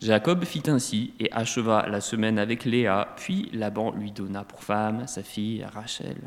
Jacob 0.00 0.44
fit 0.44 0.62
ainsi 0.66 1.14
et 1.18 1.32
acheva 1.32 1.86
la 1.88 2.00
semaine 2.00 2.38
avec 2.38 2.64
Léa, 2.64 3.14
puis 3.16 3.48
Laban 3.52 3.92
lui 3.92 4.12
donna 4.12 4.44
pour 4.44 4.62
femme 4.62 5.06
sa 5.06 5.22
fille 5.22 5.64
Rachel. 5.64 6.18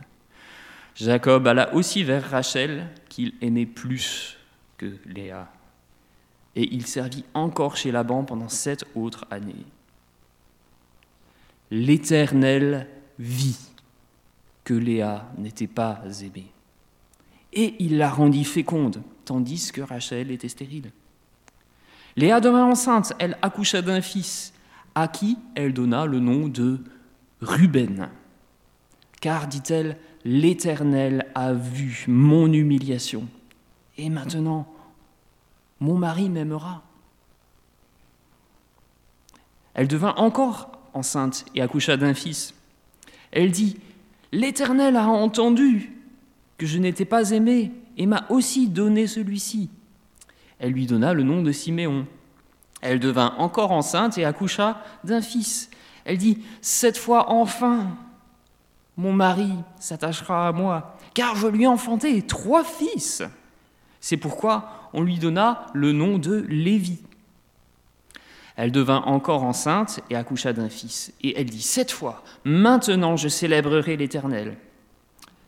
Jacob 0.95 1.47
alla 1.47 1.73
aussi 1.73 2.03
vers 2.03 2.29
Rachel, 2.29 2.87
qu'il 3.09 3.33
aimait 3.41 3.67
plus 3.67 4.37
que 4.77 4.97
Léa, 5.05 5.51
et 6.55 6.73
il 6.73 6.87
servit 6.87 7.25
encore 7.33 7.77
chez 7.77 7.91
Laban 7.91 8.23
pendant 8.23 8.49
sept 8.49 8.85
autres 8.95 9.25
années. 9.29 9.65
L'Éternel 11.69 12.87
vit 13.19 13.69
que 14.63 14.73
Léa 14.73 15.31
n'était 15.37 15.67
pas 15.67 16.01
aimée, 16.21 16.51
et 17.53 17.75
il 17.79 17.97
la 17.97 18.09
rendit 18.09 18.45
féconde, 18.45 19.03
tandis 19.25 19.71
que 19.71 19.81
Rachel 19.81 20.31
était 20.31 20.49
stérile. 20.49 20.91
Léa 22.19 22.41
devint 22.41 22.65
enceinte, 22.65 23.13
elle 23.17 23.37
accoucha 23.41 23.81
d'un 23.81 24.01
fils, 24.01 24.51
à 24.93 25.07
qui 25.07 25.37
elle 25.55 25.73
donna 25.73 26.05
le 26.05 26.19
nom 26.19 26.49
de 26.49 26.79
Ruben. 27.39 28.09
Car, 29.21 29.47
dit-elle, 29.47 29.95
l'Éternel 30.25 31.27
a 31.33 31.53
vu 31.53 32.03
mon 32.09 32.51
humiliation, 32.51 33.25
et 33.97 34.09
maintenant 34.09 34.67
mon 35.79 35.95
mari 35.95 36.27
m'aimera. 36.27 36.83
Elle 39.73 39.87
devint 39.87 40.15
encore 40.17 40.73
enceinte 40.93 41.45
et 41.55 41.61
accoucha 41.61 41.95
d'un 41.95 42.13
fils. 42.13 42.53
Elle 43.31 43.51
dit, 43.51 43.77
L'Éternel 44.33 44.97
a 44.97 45.07
entendu 45.07 45.93
que 46.57 46.65
je 46.65 46.79
n'étais 46.79 47.05
pas 47.05 47.31
aimée 47.31 47.71
et 47.95 48.05
m'a 48.05 48.25
aussi 48.29 48.67
donné 48.67 49.07
celui-ci. 49.07 49.69
Elle 50.59 50.73
lui 50.73 50.85
donna 50.85 51.13
le 51.13 51.23
nom 51.23 51.41
de 51.41 51.51
Siméon. 51.51 52.05
Elle 52.81 52.99
devint 52.99 53.33
encore 53.37 53.71
enceinte 53.71 54.17
et 54.17 54.25
accoucha 54.25 54.81
d'un 55.03 55.21
fils. 55.21 55.69
Elle 56.05 56.17
dit, 56.17 56.43
Cette 56.61 56.97
fois 56.97 57.31
enfin, 57.31 57.97
mon 58.97 59.13
mari 59.13 59.51
s'attachera 59.79 60.47
à 60.47 60.51
moi, 60.51 60.97
car 61.13 61.35
je 61.35 61.47
lui 61.47 61.63
ai 61.63 61.67
enfanté 61.67 62.21
trois 62.21 62.63
fils. 62.63 63.23
C'est 64.01 64.17
pourquoi 64.17 64.89
on 64.93 65.01
lui 65.01 65.19
donna 65.19 65.67
le 65.73 65.91
nom 65.91 66.17
de 66.17 66.45
Lévi. 66.49 66.99
Elle 68.55 68.71
devint 68.73 69.03
encore 69.05 69.43
enceinte 69.43 70.01
et 70.09 70.15
accoucha 70.15 70.51
d'un 70.51 70.67
fils. 70.67 71.13
Et 71.21 71.39
elle 71.39 71.49
dit, 71.49 71.61
Cette 71.61 71.91
fois, 71.91 72.23
maintenant 72.43 73.15
je 73.15 73.29
célébrerai 73.29 73.95
l'Éternel. 73.95 74.57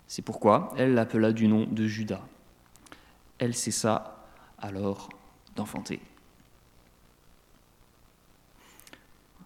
C'est 0.08 0.22
pourquoi 0.22 0.74
elle 0.78 0.94
l'appela 0.94 1.32
du 1.34 1.48
nom 1.48 1.66
de 1.70 1.88
Judas. 1.88 2.22
Elle 3.38 3.56
cessa 3.56 4.21
alors 4.62 5.10
d'enfanter. 5.56 6.00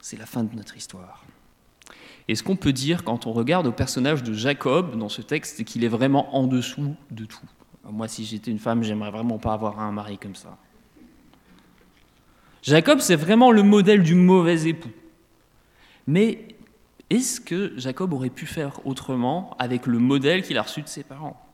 C'est 0.01 0.17
la 0.17 0.25
fin 0.25 0.43
de 0.43 0.55
notre 0.55 0.77
histoire. 0.77 1.23
Et 2.27 2.35
ce 2.35 2.43
qu'on 2.43 2.55
peut 2.55 2.73
dire 2.73 3.03
quand 3.03 3.27
on 3.27 3.33
regarde 3.33 3.67
au 3.67 3.71
personnage 3.71 4.23
de 4.23 4.33
Jacob 4.33 4.97
dans 4.97 5.09
ce 5.09 5.21
texte, 5.21 5.57
c'est 5.57 5.63
qu'il 5.63 5.83
est 5.83 5.89
vraiment 5.89 6.35
en 6.35 6.47
dessous 6.47 6.95
de 7.11 7.25
tout? 7.25 7.45
Moi, 7.83 8.07
si 8.07 8.25
j'étais 8.25 8.49
une 8.49 8.59
femme, 8.59 8.83
j'aimerais 8.83 9.11
vraiment 9.11 9.37
pas 9.37 9.53
avoir 9.53 9.79
un 9.79 9.91
mari 9.91 10.17
comme 10.17 10.35
ça. 10.35 10.57
Jacob, 12.63 12.99
c'est 12.99 13.15
vraiment 13.15 13.51
le 13.51 13.61
modèle 13.61 14.01
du 14.01 14.15
mauvais 14.15 14.67
époux. 14.67 14.91
Mais 16.07 16.47
est-ce 17.11 17.39
que 17.39 17.73
Jacob 17.77 18.13
aurait 18.13 18.31
pu 18.31 18.47
faire 18.47 18.85
autrement 18.87 19.55
avec 19.59 19.85
le 19.85 19.99
modèle 19.99 20.41
qu'il 20.41 20.57
a 20.57 20.63
reçu 20.63 20.81
de 20.81 20.87
ses 20.87 21.03
parents? 21.03 21.44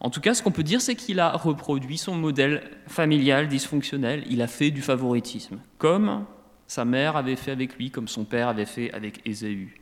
En 0.00 0.08
tout 0.08 0.20
cas, 0.20 0.32
ce 0.32 0.42
qu'on 0.42 0.50
peut 0.50 0.62
dire, 0.62 0.80
c'est 0.80 0.94
qu'il 0.94 1.20
a 1.20 1.32
reproduit 1.32 1.98
son 1.98 2.14
modèle 2.14 2.70
familial 2.86 3.48
dysfonctionnel, 3.48 4.24
il 4.30 4.40
a 4.40 4.46
fait 4.46 4.70
du 4.70 4.80
favoritisme, 4.80 5.58
comme 5.76 6.24
sa 6.66 6.86
mère 6.86 7.16
avait 7.16 7.36
fait 7.36 7.50
avec 7.50 7.76
lui, 7.76 7.90
comme 7.90 8.08
son 8.08 8.24
père 8.24 8.48
avait 8.48 8.64
fait 8.64 8.90
avec 8.92 9.20
Ésaü. 9.26 9.78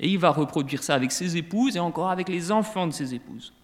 Et 0.00 0.08
il 0.08 0.18
va 0.18 0.30
reproduire 0.30 0.82
ça 0.82 0.94
avec 0.94 1.12
ses 1.12 1.36
épouses 1.36 1.76
et 1.76 1.80
encore 1.80 2.10
avec 2.10 2.28
les 2.28 2.52
enfants 2.52 2.86
de 2.86 2.92
ses 2.92 3.14
épouses. 3.14 3.54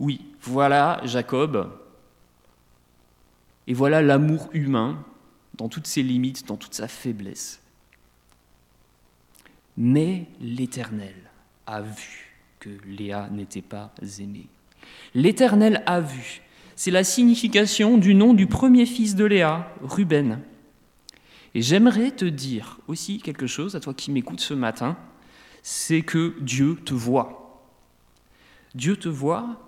Oui, 0.00 0.20
voilà 0.40 1.00
Jacob, 1.04 1.70
et 3.68 3.74
voilà 3.74 4.02
l'amour 4.02 4.48
humain 4.52 5.04
dans 5.54 5.68
toutes 5.68 5.86
ses 5.86 6.02
limites, 6.02 6.46
dans 6.46 6.56
toute 6.56 6.74
sa 6.74 6.88
faiblesse. 6.88 7.60
Mais 9.76 10.26
l'Éternel 10.40 11.14
a 11.66 11.82
vu 11.82 12.27
que 12.58 12.70
Léa 12.86 13.28
n'était 13.30 13.62
pas 13.62 13.92
aimée. 14.20 14.46
L'Éternel 15.14 15.82
a 15.86 16.00
vu. 16.00 16.42
C'est 16.76 16.90
la 16.90 17.04
signification 17.04 17.98
du 17.98 18.14
nom 18.14 18.34
du 18.34 18.46
premier 18.46 18.86
fils 18.86 19.14
de 19.14 19.24
Léa, 19.24 19.72
Ruben. 19.82 20.40
Et 21.54 21.62
j'aimerais 21.62 22.12
te 22.12 22.24
dire 22.24 22.78
aussi 22.86 23.18
quelque 23.18 23.46
chose 23.46 23.74
à 23.74 23.80
toi 23.80 23.94
qui 23.94 24.12
m'écoutes 24.12 24.40
ce 24.40 24.54
matin, 24.54 24.96
c'est 25.62 26.02
que 26.02 26.34
Dieu 26.40 26.76
te 26.84 26.94
voit. 26.94 27.64
Dieu 28.74 28.96
te 28.96 29.08
voit, 29.08 29.60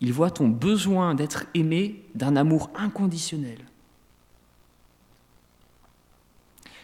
il 0.00 0.12
voit 0.12 0.30
ton 0.30 0.48
besoin 0.48 1.14
d'être 1.14 1.46
aimé 1.54 2.04
d'un 2.14 2.36
amour 2.36 2.70
inconditionnel. 2.74 3.58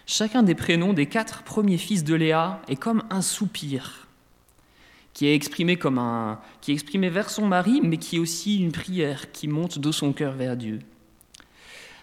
Chacun 0.06 0.44
des 0.44 0.54
prénoms 0.54 0.92
des 0.92 1.06
quatre 1.06 1.42
premiers 1.42 1.78
fils 1.78 2.04
de 2.04 2.14
Léa 2.14 2.62
est 2.68 2.76
comme 2.76 3.02
un 3.10 3.22
soupir 3.22 4.05
qui 5.16 5.28
est 5.28 5.34
exprimé 5.34 5.76
comme 5.76 5.96
un, 5.96 6.38
qui 6.60 6.72
est 6.72 6.74
exprimé 6.74 7.08
vers 7.08 7.30
son 7.30 7.46
mari, 7.46 7.80
mais 7.82 7.96
qui 7.96 8.16
est 8.16 8.18
aussi 8.18 8.58
une 8.62 8.70
prière 8.70 9.32
qui 9.32 9.48
monte 9.48 9.78
de 9.78 9.90
son 9.90 10.12
cœur 10.12 10.34
vers 10.34 10.58
Dieu. 10.58 10.80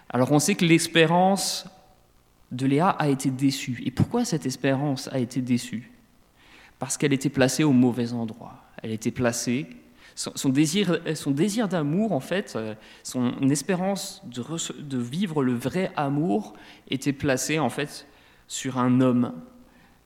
Alors 0.08 0.32
on 0.32 0.40
sait 0.40 0.56
que 0.56 0.64
l'espérance 0.64 1.64
de 2.50 2.66
Léa 2.66 2.88
a 2.88 3.08
été 3.08 3.30
déçue. 3.30 3.80
Et 3.86 3.92
pourquoi 3.92 4.24
cette 4.24 4.46
espérance 4.46 5.08
a 5.12 5.20
été 5.20 5.40
déçue? 5.40 5.92
Parce 6.80 6.98
qu'elle 6.98 7.12
était 7.12 7.28
placée 7.28 7.62
au 7.62 7.70
mauvais 7.70 8.12
endroit. 8.12 8.64
Elle 8.82 8.90
était 8.90 9.12
placée, 9.12 9.68
son, 10.16 10.48
désir, 10.48 10.98
d'amour, 11.68 12.10
en 12.10 12.20
fait, 12.20 12.54
euh, 12.56 12.74
son 13.04 13.48
espérance 13.48 14.24
de 14.26 14.98
vivre 14.98 15.44
le 15.44 15.54
vrai 15.54 15.92
amour 15.94 16.54
était 16.90 17.12
placée, 17.12 17.60
en 17.60 17.70
fait, 17.70 18.08
sur 18.48 18.76
un 18.76 19.00
homme 19.00 19.34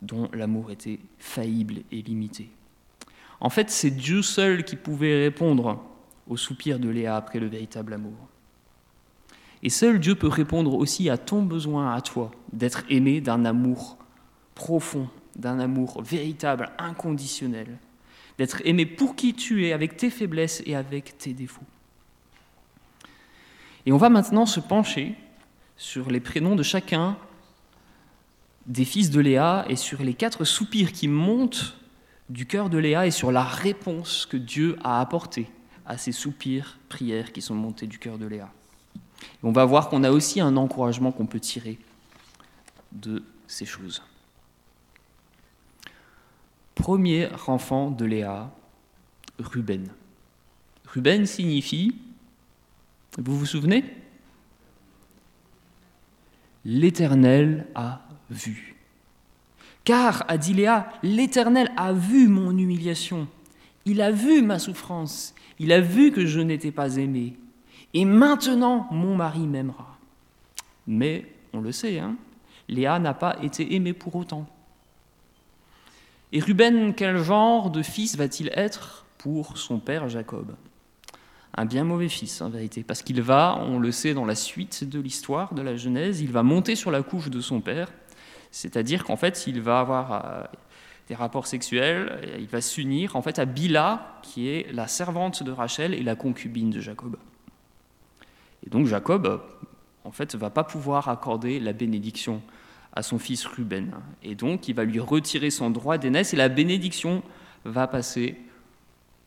dont 0.02 0.28
l'amour 0.34 0.70
était 0.70 0.98
faillible 1.18 1.76
et 1.90 2.02
limité. 2.02 2.50
En 3.40 3.50
fait, 3.50 3.70
c'est 3.70 3.90
Dieu 3.90 4.22
seul 4.22 4.64
qui 4.64 4.76
pouvait 4.76 5.22
répondre 5.24 5.82
au 6.26 6.36
soupir 6.36 6.78
de 6.78 6.88
Léa 6.88 7.16
après 7.16 7.38
le 7.38 7.46
véritable 7.46 7.94
amour. 7.94 8.28
Et 9.62 9.70
seul 9.70 9.98
Dieu 9.98 10.14
peut 10.14 10.28
répondre 10.28 10.74
aussi 10.74 11.10
à 11.10 11.16
ton 11.16 11.42
besoin, 11.42 11.94
à 11.94 12.00
toi, 12.00 12.30
d'être 12.52 12.84
aimé 12.88 13.20
d'un 13.20 13.44
amour 13.44 13.98
profond, 14.54 15.08
d'un 15.36 15.58
amour 15.58 16.02
véritable, 16.02 16.70
inconditionnel, 16.78 17.78
d'être 18.38 18.62
aimé 18.64 18.86
pour 18.86 19.16
qui 19.16 19.34
tu 19.34 19.66
es, 19.66 19.72
avec 19.72 19.96
tes 19.96 20.10
faiblesses 20.10 20.62
et 20.66 20.74
avec 20.74 21.18
tes 21.18 21.32
défauts. 21.32 21.66
Et 23.86 23.92
on 23.92 23.96
va 23.96 24.10
maintenant 24.10 24.46
se 24.46 24.60
pencher 24.60 25.14
sur 25.76 26.10
les 26.10 26.20
prénoms 26.20 26.56
de 26.56 26.62
chacun 26.62 27.16
des 28.66 28.84
fils 28.84 29.10
de 29.10 29.20
Léa 29.20 29.64
et 29.68 29.76
sur 29.76 30.02
les 30.02 30.14
quatre 30.14 30.44
soupirs 30.44 30.92
qui 30.92 31.08
montent 31.08 31.74
du 32.28 32.46
cœur 32.46 32.70
de 32.70 32.78
Léa 32.78 33.06
et 33.06 33.10
sur 33.10 33.32
la 33.32 33.42
réponse 33.42 34.26
que 34.26 34.36
Dieu 34.36 34.76
a 34.84 35.00
apportée 35.00 35.50
à 35.86 35.96
ces 35.96 36.12
soupirs, 36.12 36.78
prières 36.88 37.32
qui 37.32 37.40
sont 37.40 37.54
montées 37.54 37.86
du 37.86 37.98
cœur 37.98 38.18
de 38.18 38.26
Léa. 38.26 38.50
on 39.42 39.52
va 39.52 39.64
voir 39.64 39.88
qu'on 39.88 40.04
a 40.04 40.10
aussi 40.10 40.40
un 40.40 40.56
encouragement 40.56 41.12
qu'on 41.12 41.26
peut 41.26 41.40
tirer 41.40 41.78
de 42.92 43.22
ces 43.46 43.64
choses. 43.64 44.02
Premier 46.74 47.28
enfant 47.46 47.90
de 47.90 48.04
Léa, 48.04 48.50
Ruben. 49.38 49.88
Ruben 50.86 51.26
signifie, 51.26 51.96
vous 53.18 53.38
vous 53.38 53.46
souvenez? 53.46 53.84
l'Éternel 56.68 57.66
a 57.74 58.02
vu. 58.30 58.67
Car, 59.88 60.26
a 60.28 60.36
dit 60.36 60.52
Léa, 60.52 60.92
l'Éternel 61.02 61.72
a 61.78 61.94
vu 61.94 62.28
mon 62.28 62.50
humiliation, 62.50 63.26
il 63.86 64.02
a 64.02 64.10
vu 64.10 64.42
ma 64.42 64.58
souffrance, 64.58 65.34
il 65.58 65.72
a 65.72 65.80
vu 65.80 66.12
que 66.12 66.26
je 66.26 66.40
n'étais 66.40 66.72
pas 66.72 66.96
aimé, 66.96 67.38
et 67.94 68.04
maintenant 68.04 68.86
mon 68.90 69.16
mari 69.16 69.46
m'aimera. 69.46 69.96
Mais, 70.86 71.24
on 71.54 71.62
le 71.62 71.72
sait, 71.72 71.98
hein, 71.98 72.16
Léa 72.68 72.98
n'a 72.98 73.14
pas 73.14 73.38
été 73.42 73.76
aimée 73.76 73.94
pour 73.94 74.14
autant. 74.14 74.46
Et 76.32 76.40
Ruben, 76.40 76.92
quel 76.94 77.16
genre 77.16 77.70
de 77.70 77.80
fils 77.80 78.14
va-t-il 78.14 78.50
être 78.52 79.06
pour 79.16 79.56
son 79.56 79.78
père 79.78 80.06
Jacob? 80.10 80.54
Un 81.54 81.64
bien 81.64 81.84
mauvais 81.84 82.10
fils, 82.10 82.42
en 82.42 82.50
vérité, 82.50 82.82
parce 82.82 83.00
qu'il 83.00 83.22
va, 83.22 83.58
on 83.62 83.78
le 83.78 83.90
sait 83.90 84.12
dans 84.12 84.26
la 84.26 84.34
suite 84.34 84.84
de 84.86 85.00
l'histoire 85.00 85.54
de 85.54 85.62
la 85.62 85.76
Genèse, 85.76 86.20
il 86.20 86.30
va 86.30 86.42
monter 86.42 86.76
sur 86.76 86.90
la 86.90 87.02
couche 87.02 87.30
de 87.30 87.40
son 87.40 87.62
père, 87.62 87.90
c'est-à-dire 88.50 89.04
qu'en 89.04 89.16
fait, 89.16 89.46
il 89.46 89.60
va 89.60 89.80
avoir 89.80 90.12
euh, 90.12 90.42
des 91.08 91.14
rapports 91.14 91.46
sexuels, 91.46 92.20
il 92.38 92.46
va 92.46 92.60
s'unir 92.60 93.16
en 93.16 93.22
fait 93.22 93.38
à 93.38 93.44
Bila, 93.44 94.20
qui 94.22 94.48
est 94.48 94.72
la 94.72 94.86
servante 94.86 95.42
de 95.42 95.50
Rachel 95.50 95.94
et 95.94 96.02
la 96.02 96.14
concubine 96.14 96.70
de 96.70 96.80
Jacob. 96.80 97.16
Et 98.66 98.70
donc 98.70 98.86
Jacob, 98.86 99.40
en 100.04 100.10
fait, 100.10 100.34
va 100.34 100.50
pas 100.50 100.64
pouvoir 100.64 101.08
accorder 101.08 101.60
la 101.60 101.72
bénédiction 101.72 102.42
à 102.92 103.02
son 103.02 103.18
fils 103.18 103.44
Ruben. 103.46 103.92
Et 104.22 104.34
donc, 104.34 104.68
il 104.68 104.74
va 104.74 104.84
lui 104.84 105.00
retirer 105.00 105.50
son 105.50 105.70
droit 105.70 105.98
d'aînesse 105.98 106.34
et 106.34 106.36
la 106.36 106.48
bénédiction 106.48 107.22
va 107.64 107.86
passer 107.86 108.36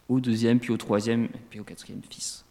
au 0.09 0.19
deuxième, 0.19 0.59
puis 0.59 0.71
au 0.71 0.77
troisième, 0.77 1.29
puis 1.49 1.59
au 1.59 1.63
quatrième 1.63 2.01
fils. 2.09 2.43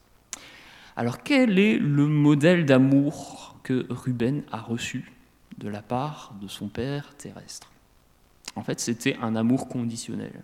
Alors, 0.96 1.22
quel 1.22 1.58
est 1.58 1.78
le 1.78 2.06
modèle 2.06 2.64
d'amour 2.64 3.56
que 3.62 3.86
Ruben 3.90 4.42
a 4.50 4.60
reçu? 4.60 5.12
De 5.60 5.68
la 5.68 5.82
part 5.82 6.32
de 6.40 6.48
son 6.48 6.68
père 6.68 7.14
terrestre. 7.16 7.70
En 8.56 8.62
fait, 8.62 8.80
c'était 8.80 9.16
un 9.22 9.36
amour 9.36 9.68
conditionnel. 9.68 10.42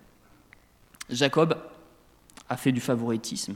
Jacob 1.09 1.57
a 2.47 2.55
fait 2.55 2.71
du 2.71 2.79
favoritisme, 2.79 3.55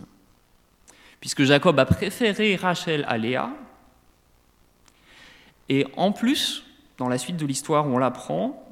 puisque 1.19 1.43
Jacob 1.43 1.79
a 1.79 1.85
préféré 1.85 2.55
Rachel 2.55 3.05
à 3.07 3.17
Léa, 3.17 3.51
et 5.69 5.85
en 5.95 6.11
plus, 6.11 6.65
dans 6.97 7.07
la 7.07 7.17
suite 7.17 7.37
de 7.37 7.45
l'histoire 7.45 7.87
on 7.87 7.97
l'apprend, 7.97 8.67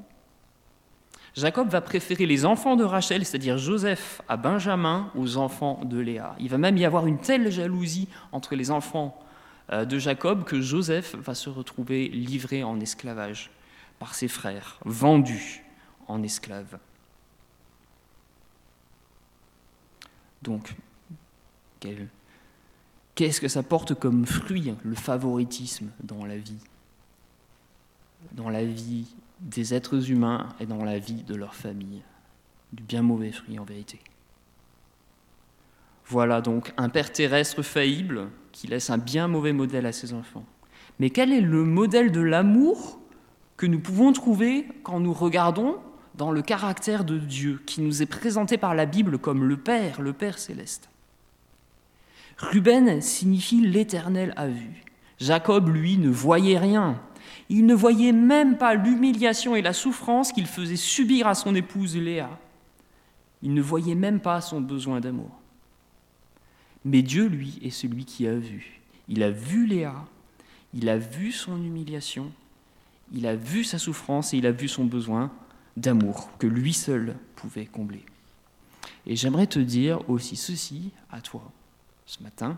Jacob 1.36 1.70
va 1.70 1.80
préférer 1.80 2.26
les 2.26 2.44
enfants 2.44 2.76
de 2.76 2.84
Rachel, 2.84 3.24
c'est-à-dire 3.24 3.58
Joseph, 3.58 4.22
à 4.28 4.36
Benjamin, 4.36 5.12
aux 5.16 5.38
enfants 5.38 5.80
de 5.86 6.00
Léa. 6.00 6.36
Il 6.40 6.50
va 6.50 6.58
même 6.58 6.76
y 6.76 6.86
avoir 6.86 7.06
une 7.06 7.20
telle 7.20 7.52
jalousie 7.52 8.10
entre 8.32 8.56
les 8.56 8.72
enfants 8.72 9.18
de 9.72 10.00
Jacob 10.00 10.44
que 10.44 10.62
Joseph 10.62 11.16
va 11.16 11.36
se 11.36 11.50
retrouver 11.50 12.08
livré 12.08 12.64
en 12.64 12.80
esclavage 12.80 13.52
par 14.00 14.16
ses 14.16 14.28
frères, 14.28 14.80
vendu 14.86 15.64
en 16.08 16.24
esclave. 16.24 16.80
Donc, 20.42 20.74
qu'est-ce 23.16 23.42
que 23.42 23.48
ça 23.48 23.62
porte 23.62 23.94
comme 23.94 24.26
fruit, 24.26 24.74
le 24.84 24.96
favoritisme 24.96 25.90
dans 26.02 26.26
la 26.26 26.38
vie? 26.38 26.64
Dans 28.32 28.50
la 28.50 28.64
vie 28.64 29.08
des 29.40 29.74
êtres 29.74 30.10
humains 30.10 30.50
et 30.60 30.66
dans 30.66 30.84
la 30.84 31.00
vie 31.00 31.24
de 31.24 31.36
leur 31.36 31.56
famille. 31.56 32.02
Du 32.74 32.84
bien 32.84 33.02
mauvais 33.02 33.32
fruit 33.32 33.60
en 33.60 33.66
vérité. 33.66 34.00
Voilà 36.10 36.42
donc 36.42 36.74
un 36.78 36.90
père 36.90 37.12
terrestre 37.12 37.62
faillible 37.62 38.30
qui 38.52 38.66
laisse 38.66 38.90
un 38.90 38.98
bien 38.98 39.28
mauvais 39.28 39.54
modèle 39.54 39.86
à 39.86 39.92
ses 39.92 40.14
enfants. 40.14 40.44
Mais 40.98 41.12
quel 41.12 41.32
est 41.32 41.40
le 41.40 41.64
modèle 41.64 42.12
de 42.12 42.20
l'amour 42.20 43.00
que 43.58 43.68
nous 43.68 43.80
pouvons 43.80 44.12
trouver 44.12 44.66
quand 44.82 45.00
nous 45.00 45.14
regardons 45.14 45.78
dans 46.16 46.32
le 46.32 46.42
caractère 46.42 47.04
de 47.04 47.20
Dieu 47.20 47.62
qui 47.68 47.82
nous 47.82 48.02
est 48.02 48.08
présenté 48.08 48.58
par 48.58 48.74
la 48.74 48.88
Bible 48.88 49.20
comme 49.20 49.44
le 49.44 49.56
Père, 49.56 50.02
le 50.02 50.12
Père 50.12 50.40
céleste? 50.40 50.90
Ruben 52.40 53.02
signifie 53.02 53.62
l'Éternel 53.62 54.34
a 54.36 54.48
vu. 54.48 54.84
Jacob, 55.20 55.70
lui, 55.70 55.98
ne 55.98 56.10
voyait 56.10 56.58
rien. 56.58 57.00
Il 57.50 57.68
ne 57.68 57.76
voyait 57.76 58.14
même 58.14 58.58
pas 58.58 58.74
l'humiliation 58.74 59.56
et 59.56 59.62
la 59.62 59.74
souffrance 59.74 60.32
qu'il 60.32 60.48
faisait 60.48 60.76
subir 60.76 61.28
à 61.28 61.36
son 61.36 61.54
épouse 61.54 61.96
Léa. 61.96 62.30
Il 63.44 63.54
ne 63.54 63.62
voyait 63.62 63.96
même 63.96 64.20
pas 64.20 64.42
son 64.42 64.60
besoin 64.60 65.02
d'amour. 65.02 65.39
Mais 66.86 67.02
Dieu, 67.02 67.28
lui, 67.28 67.60
est 67.62 67.70
celui 67.70 68.06
qui 68.06 68.28
a 68.28 68.36
vu. 68.36 68.80
Il 69.08 69.24
a 69.24 69.32
vu 69.32 69.66
Léa, 69.66 70.06
il 70.74 70.88
a 70.90 70.98
vu 70.98 71.32
son 71.32 71.62
humiliation, 71.64 72.32
il 73.12 73.26
a 73.26 73.36
vu 73.36 73.64
sa 73.64 73.80
souffrance 73.80 74.34
et 74.34 74.38
il 74.38 74.46
a 74.46 74.52
vu 74.52 74.68
son 74.68 74.86
besoin 74.86 75.32
d'amour 75.76 76.30
que 76.38 76.48
lui 76.48 76.74
seul 76.74 77.16
pouvait 77.36 77.66
combler. 77.66 78.04
Et 79.08 79.16
j'aimerais 79.16 79.48
te 79.48 79.60
dire 79.60 80.08
aussi 80.10 80.36
ceci 80.36 80.92
à 81.12 81.22
toi 81.22 81.52
ce 82.06 82.22
matin, 82.24 82.58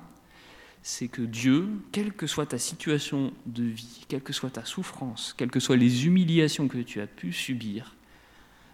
c'est 0.83 1.07
que 1.07 1.21
Dieu, 1.21 1.69
quelle 1.91 2.13
que 2.13 2.25
soit 2.25 2.47
ta 2.47 2.57
situation 2.57 3.31
de 3.45 3.63
vie, 3.63 4.05
quelle 4.07 4.21
que 4.21 4.33
soit 4.33 4.49
ta 4.49 4.65
souffrance, 4.65 5.33
quelles 5.37 5.51
que 5.51 5.59
soient 5.59 5.77
les 5.77 6.05
humiliations 6.05 6.67
que 6.67 6.79
tu 6.79 7.01
as 7.01 7.07
pu 7.07 7.31
subir, 7.31 7.95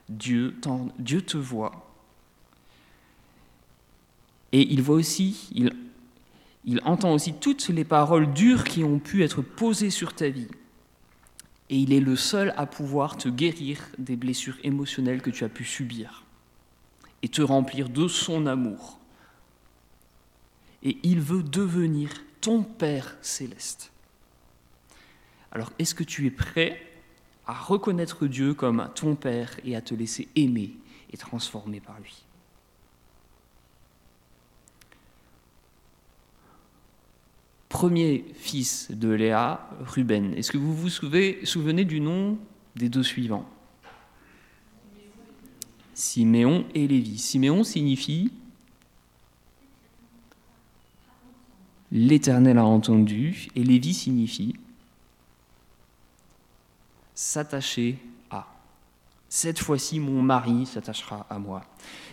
Dieu, 0.08 0.56
Dieu 1.00 1.22
te 1.22 1.38
voit 1.38 1.88
et 4.58 4.74
il 4.74 4.82
voit 4.82 4.96
aussi, 4.96 5.52
il, 6.66 6.82
entend 6.84 7.14
aussi 7.14 7.36
toutes 7.36 7.70
les 7.70 7.84
paroles 7.84 8.34
dures 8.34 8.64
qui 8.64 8.84
ont 8.84 8.98
pu 8.98 9.24
être 9.24 9.44
posées 9.44 9.92
sur 9.92 10.16
ta 10.16 10.30
vie. 10.30 10.48
Et 11.70 11.78
il 11.78 11.94
est 11.94 12.00
le 12.00 12.16
seul 12.16 12.56
à 12.58 12.66
pouvoir 12.66 13.18
te 13.18 13.30
guérir 13.30 13.88
des 14.00 14.16
blessures 14.16 14.58
émotionnelles 14.64 15.22
que 15.22 15.30
tu 15.30 15.44
as 15.44 15.50
pu 15.50 15.64
subir 15.64 16.24
et 17.22 17.28
te 17.28 17.44
remplir 17.44 17.88
de 17.88 18.08
son 18.08 18.48
amour. 18.48 18.98
Et 20.82 20.98
il 21.04 21.20
veut 21.20 21.44
devenir 21.44 22.10
ton 22.42 22.64
Père 22.64 23.16
céleste. 23.22 23.92
Alors, 25.52 25.72
est-ce 25.78 25.94
que 25.94 26.04
tu 26.04 26.26
es 26.26 26.32
prêt 26.32 26.82
à 27.46 27.54
reconnaître 27.54 28.26
Dieu 28.26 28.56
comme 28.56 28.90
ton 28.96 29.16
Père 29.16 29.52
et 29.64 29.76
à 29.76 29.82
te 29.82 29.94
laisser 29.94 30.30
aimer 30.36 30.74
et 31.14 31.18
transformer 31.18 31.80
par 31.80 32.00
lui? 32.00 32.27
Premier 37.70 38.26
fils 38.36 38.92
de 38.92 39.10
Léa, 39.10 39.70
Ruben. 39.82 40.34
Est-ce 40.34 40.52
que 40.52 40.58
vous 40.58 40.76
vous 40.76 40.90
souvenez, 40.90 41.86
du 41.86 42.00
nom 42.00 42.38
des 42.76 42.90
deux 42.90 43.04
suivants? 43.04 43.48
Siméon 45.94 46.66
et 46.76 46.88
Lévi. 46.88 47.18
Siméon 47.18 47.64
signifie 47.64 48.32
L'Éternel 51.92 52.58
a 52.58 52.66
entendu, 52.66 53.48
et 53.56 53.64
Lévi 53.64 53.94
signifie 53.94 54.56
s'attacher 57.16 57.98
à. 58.30 58.46
Cette 59.30 59.60
fois-ci, 59.60 60.00
mon 60.00 60.22
mari 60.22 60.66
s'attachera 60.66 61.26
à 61.30 61.40
moi. 61.40 61.64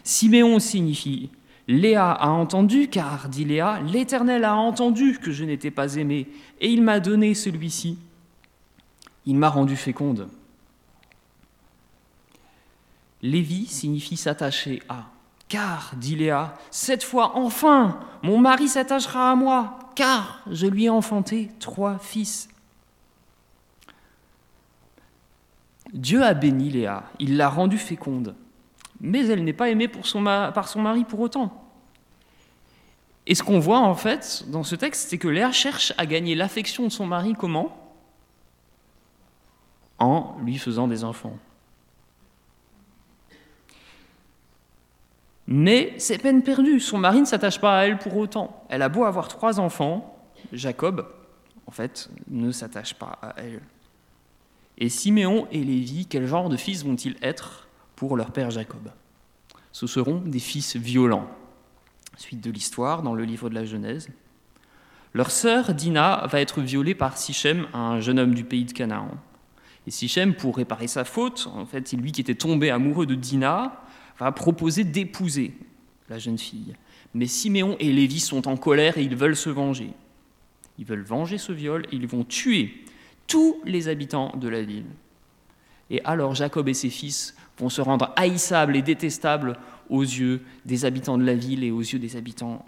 Siméon 0.05 0.61
signifie 0.61 1.29
Léa 1.67 2.13
a 2.13 2.29
entendu, 2.29 2.89
car, 2.89 3.29
dit 3.29 3.45
Léa, 3.45 3.81
l'Éternel 3.81 4.45
a 4.45 4.55
entendu 4.55 5.19
que 5.19 5.33
je 5.33 5.45
n'étais 5.45 5.71
pas 5.71 5.97
aimé, 5.97 6.29
et 6.61 6.71
il 6.71 6.83
m'a 6.83 7.01
donné 7.01 7.35
celui-ci. 7.35 7.99
Il 9.25 9.37
m'a 9.37 9.49
rendu 9.49 9.75
féconde. 9.75 10.29
Lévi 13.23 13.67
signifie 13.67 14.19
s'attacher 14.19 14.83
à. 14.91 15.07
Car, 15.49 15.93
dit 15.97 16.17
Léa, 16.17 16.55
cette 16.71 17.05
fois 17.05 17.37
enfin, 17.37 18.01
mon 18.23 18.39
mari 18.39 18.69
s'attachera 18.69 19.31
à 19.31 19.35
moi, 19.35 19.79
car 19.95 20.43
je 20.51 20.67
lui 20.67 20.85
ai 20.85 20.91
enfanté 20.91 21.51
trois 21.61 21.99
fils. 21.99 22.49
Dieu 25.95 26.23
a 26.23 26.35
béni 26.35 26.71
Léa, 26.71 27.05
il 27.19 27.39
l'a 27.39 27.49
rendue 27.49 27.79
féconde 27.79 28.35
mais 29.01 29.27
elle 29.27 29.45
n'est 29.45 29.53
pas 29.53 29.71
aimée 29.71 29.89
par 29.89 30.69
son 30.69 30.81
mari 30.81 31.05
pour 31.05 31.21
autant. 31.21 31.61
Et 33.27 33.35
ce 33.35 33.43
qu'on 33.43 33.59
voit 33.59 33.81
en 33.81 33.95
fait 33.95 34.45
dans 34.49 34.63
ce 34.63 34.77
texte, 34.77 35.09
c'est 35.11 35.19
que 35.19 35.29
Léa 35.29 35.51
cherche 35.51 35.93
à 35.97 36.07
gagner 36.07 36.35
l'affection 36.35 36.85
de 36.85 36.91
son 36.91 37.07
mari 37.07 37.35
comment? 37.35 37.81
En 39.99 40.37
lui 40.43 40.59
faisant 40.59 40.89
des 40.89 41.05
enfants. 41.05 41.39
Mais 45.47 45.95
c'est 45.99 46.19
peine 46.19 46.43
perdue, 46.43 46.81
son 46.81 46.99
mari 46.99 47.21
ne 47.21 47.27
s'attache 47.27 47.61
pas 47.61 47.79
à 47.79 47.85
elle 47.85 47.99
pour 47.99 48.17
autant. 48.17 48.65
Elle 48.69 48.83
a 48.83 48.89
beau 48.89 49.05
avoir 49.05 49.29
trois 49.29 49.61
enfants, 49.61 50.19
Jacob, 50.53 51.07
en 51.67 51.71
fait, 51.71 52.11
ne 52.29 52.51
s'attache 52.51 52.95
pas 52.95 53.19
à 53.21 53.35
elle. 53.37 53.61
Et 54.79 54.89
Siméon 54.89 55.47
et 55.51 55.63
Lévi, 55.63 56.07
quel 56.07 56.27
genre 56.27 56.49
de 56.49 56.57
fils 56.57 56.85
vont-ils 56.85 57.17
être? 57.23 57.64
Pour 57.97 58.17
leur 58.17 58.31
père 58.31 58.51
Jacob. 58.51 58.91
Ce 59.73 59.87
seront 59.87 60.21
des 60.21 60.39
fils 60.39 60.77
violents. 60.77 61.29
Suite 62.17 62.41
de 62.41 62.51
l'histoire 62.51 63.03
dans 63.03 63.15
le 63.15 63.25
livre 63.25 63.49
de 63.51 63.55
la 63.55 63.65
Genèse. 63.65 64.09
Leur 65.15 65.31
sœur 65.31 65.75
Dina 65.75 66.27
va 66.29 66.41
être 66.41 66.61
violée 66.61 66.95
par 66.95 67.17
Sichem, 67.17 67.67
un 67.73 68.01
jeune 68.01 68.19
homme 68.19 68.35
du 68.35 68.45
pays 68.45 68.65
de 68.65 68.73
Canaan. 68.73 69.11
Et 69.87 69.91
Sichem, 69.91 70.35
pour 70.35 70.57
réparer 70.57 70.87
sa 70.87 71.05
faute, 71.05 71.49
en 71.55 71.67
fait, 71.67 71.87
c'est 71.87 71.97
lui 71.97 72.13
qui 72.13 72.21
était 72.21 72.35
tombé 72.35 72.71
amoureux 72.71 73.07
de 73.07 73.15
Dina, 73.15 73.81
va 74.19 74.33
proposer 74.33 74.85
d'épouser 74.85 75.55
la 76.09 76.19
jeune 76.19 76.39
fille. 76.39 76.75
Mais 77.15 77.27
Siméon 77.27 77.77
et 77.79 77.93
Lévi 77.93 78.21
sont 78.21 78.49
en 78.49 78.57
colère 78.57 78.99
et 78.99 79.03
ils 79.03 79.17
veulent 79.17 79.37
se 79.37 79.51
venger. 79.51 79.93
Ils 80.79 80.85
veulent 80.85 81.05
venger 81.05 81.39
ce 81.39 81.53
viol 81.53 81.87
et 81.93 81.97
ils 81.97 82.07
vont 82.07 82.25
tuer 82.25 82.85
tous 83.27 83.61
les 83.65 83.89
habitants 83.89 84.37
de 84.37 84.49
la 84.49 84.63
ville. 84.63 84.87
Et 85.91 86.03
alors 86.05 86.35
Jacob 86.35 86.69
et 86.69 86.75
ses 86.75 86.91
fils 86.91 87.37
vont 87.59 87.69
se 87.69 87.81
rendre 87.81 88.13
haïssables 88.17 88.77
et 88.77 88.83
détestables 88.83 89.57
aux 89.89 90.03
yeux 90.03 90.43
des 90.65 90.85
habitants 90.85 91.19
de 91.19 91.25
la 91.25 91.35
ville 91.35 91.65
et 91.65 91.71
aux 91.71 91.81
yeux 91.81 91.99
des 91.99 92.17
habitants 92.17 92.65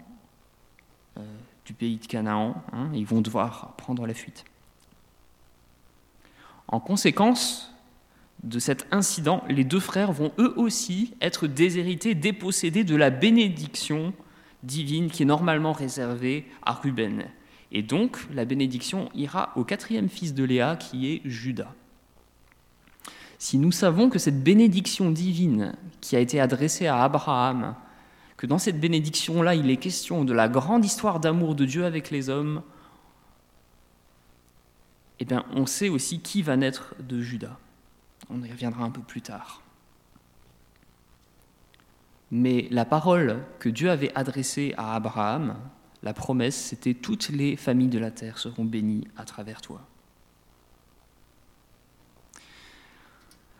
euh, 1.17 1.21
du 1.65 1.73
pays 1.73 1.97
de 1.97 2.05
Canaan. 2.05 2.61
Hein. 2.71 2.89
ils 2.93 3.05
vont 3.05 3.21
devoir 3.21 3.73
prendre 3.77 4.05
la 4.05 4.13
fuite. 4.13 4.45
En 6.67 6.79
conséquence 6.79 7.73
de 8.43 8.59
cet 8.59 8.87
incident, 8.91 9.43
les 9.49 9.63
deux 9.63 9.79
frères 9.79 10.11
vont 10.11 10.31
eux 10.37 10.53
aussi 10.57 11.15
être 11.21 11.47
déshérités, 11.47 12.13
dépossédés 12.13 12.83
de 12.83 12.95
la 12.95 13.09
bénédiction 13.09 14.13
divine 14.63 15.09
qui 15.09 15.23
est 15.23 15.25
normalement 15.25 15.73
réservée 15.73 16.45
à 16.63 16.73
Ruben. 16.73 17.25
Et 17.71 17.81
donc, 17.81 18.17
la 18.33 18.45
bénédiction 18.45 19.09
ira 19.13 19.51
au 19.55 19.63
quatrième 19.63 20.09
fils 20.09 20.33
de 20.33 20.43
Léa, 20.43 20.75
qui 20.75 21.11
est 21.11 21.21
Judas. 21.25 21.73
Si 23.39 23.57
nous 23.57 23.71
savons 23.71 24.09
que 24.09 24.19
cette 24.19 24.43
bénédiction 24.43 25.11
divine 25.11 25.75
qui 26.01 26.15
a 26.15 26.19
été 26.19 26.39
adressée 26.39 26.87
à 26.87 27.03
Abraham, 27.03 27.75
que 28.35 28.47
dans 28.47 28.57
cette 28.57 28.79
bénédiction-là, 28.79 29.55
il 29.55 29.69
est 29.69 29.77
question 29.77 30.23
de 30.23 30.33
la 30.33 30.47
grande 30.47 30.85
histoire 30.85 31.19
d'amour 31.19 31.55
de 31.55 31.65
Dieu 31.65 31.85
avec 31.85 32.11
les 32.11 32.29
hommes, 32.29 32.61
eh 35.19 35.25
bien, 35.25 35.45
on 35.53 35.65
sait 35.65 35.89
aussi 35.89 36.19
qui 36.19 36.43
va 36.43 36.57
naître 36.57 36.95
de 36.99 37.21
Judas. 37.21 37.57
On 38.29 38.43
y 38.43 38.51
reviendra 38.51 38.83
un 38.83 38.91
peu 38.91 39.01
plus 39.01 39.21
tard. 39.21 39.63
Mais 42.29 42.67
la 42.71 42.85
parole 42.85 43.43
que 43.59 43.69
Dieu 43.69 43.89
avait 43.89 44.13
adressée 44.15 44.73
à 44.77 44.95
Abraham, 44.95 45.55
la 46.03 46.13
promesse, 46.13 46.55
c'était 46.55 46.93
toutes 46.93 47.29
les 47.29 47.55
familles 47.55 47.87
de 47.87 47.99
la 47.99 48.11
terre 48.11 48.37
seront 48.37 48.65
bénies 48.65 49.07
à 49.15 49.23
travers 49.23 49.61
toi. 49.61 49.81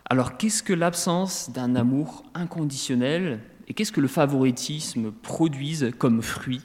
Alors 0.09 0.37
qu'est-ce 0.37 0.63
que 0.63 0.71
l'absence 0.71 1.49
d'un 1.49 1.75
amour 1.75 2.23
inconditionnel 2.33 3.41
et 3.67 3.73
qu'est-ce 3.73 3.91
que 3.91 3.99
le 3.99 4.07
favoritisme 4.07 5.11
produisent 5.11 5.91
comme 5.97 6.21
fruit 6.21 6.61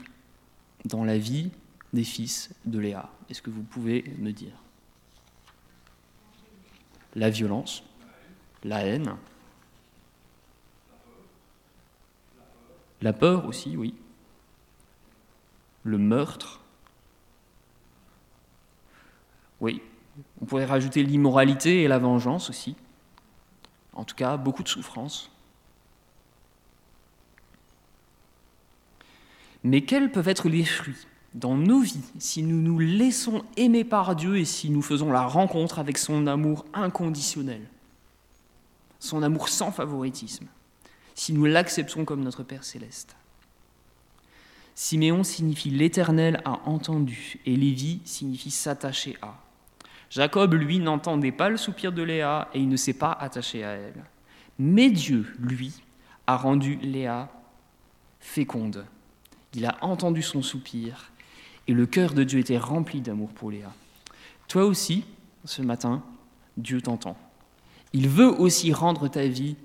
dans 0.85 1.05
la 1.05 1.19
vie 1.19 1.51
des 1.93 2.05
fils 2.05 2.55
de 2.65 2.79
Léa? 2.79 3.11
Est-ce 3.29 3.43
que 3.43 3.51
vous 3.51 3.65
pouvez 3.65 4.05
me 4.19 4.31
dire? 4.31 4.53
La 7.17 7.31
violence, 7.31 7.83
la 8.63 8.87
haine, 8.87 9.17
la 13.03 13.13
peur 13.13 13.47
aussi, 13.47 13.77
oui, 13.77 13.95
le 15.83 15.99
meurtre, 15.99 16.61
oui, 19.61 19.83
on 20.41 20.45
pourrait 20.45 20.65
rajouter 20.65 21.03
l'immoralité 21.03 21.83
et 21.83 21.89
la 21.89 21.99
vengeance 21.99 22.49
aussi. 22.49 22.77
En 23.93 24.05
tout 24.05 24.15
cas, 24.15 24.37
beaucoup 24.37 24.63
de 24.63 24.69
souffrance. 24.69 25.31
Mais 29.65 29.83
quels 29.83 30.11
peuvent 30.11 30.29
être 30.29 30.49
les 30.49 30.65
fruits 30.65 31.07
dans 31.35 31.57
nos 31.57 31.81
vies 31.81 32.05
si 32.19 32.43
nous 32.43 32.61
nous 32.61 32.79
laissons 32.79 33.45
aimer 33.57 33.85
par 33.85 34.17
Dieu 34.17 34.39
et 34.39 34.45
si 34.45 34.71
nous 34.71 34.83
faisons 34.83 35.11
la 35.13 35.27
rencontre 35.27 35.79
avec 35.79 35.99
son 35.99 36.27
amour 36.27 36.65
inconditionnel, 36.75 37.63
son 38.99 39.23
amour 39.23 39.49
sans 39.49 39.71
favoritisme, 39.71 40.47
si 41.15 41.33
nous 41.33 41.45
l'acceptons 41.45 42.05
comme 42.05 42.23
notre 42.23 42.43
Père 42.43 42.65
céleste? 42.65 43.17
Siméon 44.75 45.23
signifie 45.23 45.71
l'Éternel 45.71 46.41
a 46.45 46.61
entendu 46.69 47.39
et 47.45 47.57
Lévi 47.57 48.01
signifie 48.05 48.51
s'attacher 48.51 49.17
à. 49.23 49.39
Jacob, 50.13 50.53
lui, 50.53 50.79
n'entendait 50.79 51.33
pas 51.33 51.49
le 51.49 51.57
soupir 51.57 51.91
de 51.91 52.03
Léa 52.03 52.51
et 52.53 52.61
il 52.61 52.69
ne 52.69 52.77
s'est 52.77 52.93
pas 52.93 53.13
attaché 53.13 53.65
à 53.65 53.71
elle. 53.71 54.05
Mais 54.59 54.91
Dieu, 54.91 55.27
lui, 55.39 55.73
a 56.27 56.37
rendu 56.37 56.77
Léa 56.83 57.31
féconde. 58.21 58.85
Il 59.55 59.65
a 59.65 59.79
entendu 59.81 60.21
son 60.21 60.43
soupir 60.43 61.11
et 61.67 61.73
le 61.73 61.87
cœur 61.87 62.13
de 62.13 62.25
Dieu 62.25 62.41
était 62.41 62.59
rempli 62.59 63.01
d'amour 63.01 63.31
pour 63.31 63.51
Léa. 63.51 63.73
Toi 64.49 64.67
aussi, 64.67 65.07
ce 65.47 65.63
matin, 65.63 66.03
Dieu 66.59 66.83
t'entend. 66.83 67.17
Il 67.95 68.07
veut 68.11 68.39
aussi 68.39 68.71
rendre 68.75 69.09
ta 69.09 69.27
vie 69.27 69.57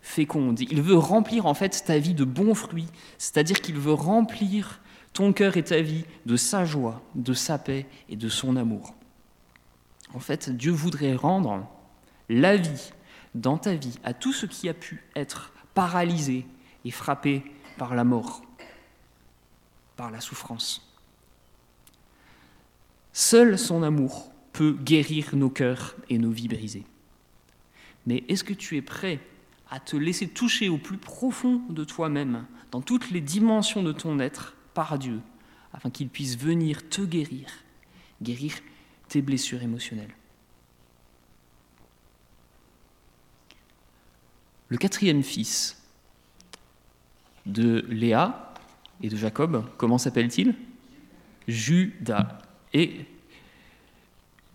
féconde. 0.00 0.60
Il 0.60 0.80
veut 0.80 0.96
remplir 0.96 1.44
en 1.44 1.52
fait 1.52 1.84
ta 1.84 1.98
vie 1.98 2.14
de 2.14 2.24
bons 2.24 2.54
fruits, 2.54 2.88
c'est-à-dire 3.18 3.60
qu'il 3.60 3.76
veut 3.76 3.92
remplir 3.92 4.80
ton 5.12 5.34
cœur 5.34 5.58
et 5.58 5.62
ta 5.62 5.82
vie 5.82 6.06
de 6.24 6.36
sa 6.36 6.64
joie, 6.64 7.02
de 7.14 7.34
sa 7.34 7.58
paix 7.58 7.86
et 8.08 8.16
de 8.16 8.30
son 8.30 8.56
amour. 8.56 8.94
En 10.14 10.20
fait, 10.20 10.50
Dieu 10.50 10.72
voudrait 10.72 11.14
rendre 11.14 11.66
la 12.28 12.56
vie 12.56 12.92
dans 13.34 13.58
ta 13.58 13.74
vie 13.74 13.98
à 14.02 14.14
tout 14.14 14.32
ce 14.32 14.46
qui 14.46 14.68
a 14.68 14.74
pu 14.74 15.02
être 15.14 15.52
paralysé 15.74 16.46
et 16.84 16.90
frappé 16.90 17.44
par 17.78 17.94
la 17.94 18.04
mort, 18.04 18.42
par 19.96 20.10
la 20.10 20.20
souffrance. 20.20 20.86
Seul 23.12 23.58
son 23.58 23.82
amour 23.82 24.32
peut 24.52 24.72
guérir 24.72 25.36
nos 25.36 25.50
cœurs 25.50 25.96
et 26.08 26.18
nos 26.18 26.30
vies 26.30 26.48
brisées. 26.48 26.84
Mais 28.06 28.24
est-ce 28.28 28.44
que 28.44 28.54
tu 28.54 28.76
es 28.76 28.82
prêt 28.82 29.20
à 29.70 29.78
te 29.78 29.96
laisser 29.96 30.28
toucher 30.28 30.68
au 30.68 30.78
plus 30.78 30.98
profond 30.98 31.62
de 31.68 31.84
toi-même, 31.84 32.46
dans 32.72 32.80
toutes 32.80 33.10
les 33.10 33.20
dimensions 33.20 33.82
de 33.82 33.92
ton 33.92 34.18
être, 34.18 34.56
par 34.74 34.98
Dieu, 34.98 35.20
afin 35.72 35.90
qu'il 35.90 36.08
puisse 36.08 36.36
venir 36.36 36.88
te 36.88 37.02
guérir, 37.02 37.46
guérir 38.22 38.54
tes 39.10 39.20
blessures 39.20 39.62
émotionnelles. 39.62 40.14
Le 44.68 44.78
quatrième 44.78 45.22
fils 45.22 45.82
de 47.44 47.84
Léa 47.88 48.54
et 49.02 49.08
de 49.08 49.16
Jacob, 49.16 49.68
comment 49.76 49.98
s'appelle-t-il? 49.98 50.54
Judas. 51.48 52.38
Et 52.72 53.04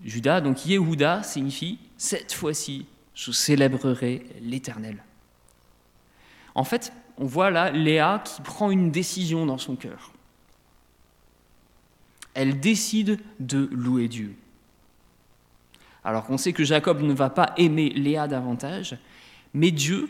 Judas, 0.03 0.39
donc 0.39 0.65
Yehuda, 0.65 1.21
signifie 1.21 1.77
cette 1.97 2.31
fois-ci, 2.31 2.85
je 3.13 3.31
célébrerai 3.31 4.25
l'Éternel. 4.41 5.03
En 6.53 6.63
fait, 6.63 6.93
on 7.17 7.25
voit 7.25 7.51
là 7.51 7.71
Léa 7.71 8.23
qui 8.23 8.41
prend 8.41 8.71
une 8.71 8.91
décision 8.91 9.45
dans 9.45 9.57
son 9.57 9.75
cœur. 9.75 10.13
Elle 12.33 12.61
décide 12.61 13.19
de 13.39 13.69
louer 13.73 14.07
Dieu. 14.07 14.35
Alors 16.05 16.25
qu'on 16.25 16.37
sait 16.37 16.53
que 16.53 16.63
Jacob 16.63 17.01
ne 17.01 17.13
va 17.13 17.31
pas 17.31 17.53
aimer 17.57 17.89
Léa 17.89 18.27
davantage, 18.27 18.97
mais 19.55 19.71
Dieu 19.71 20.07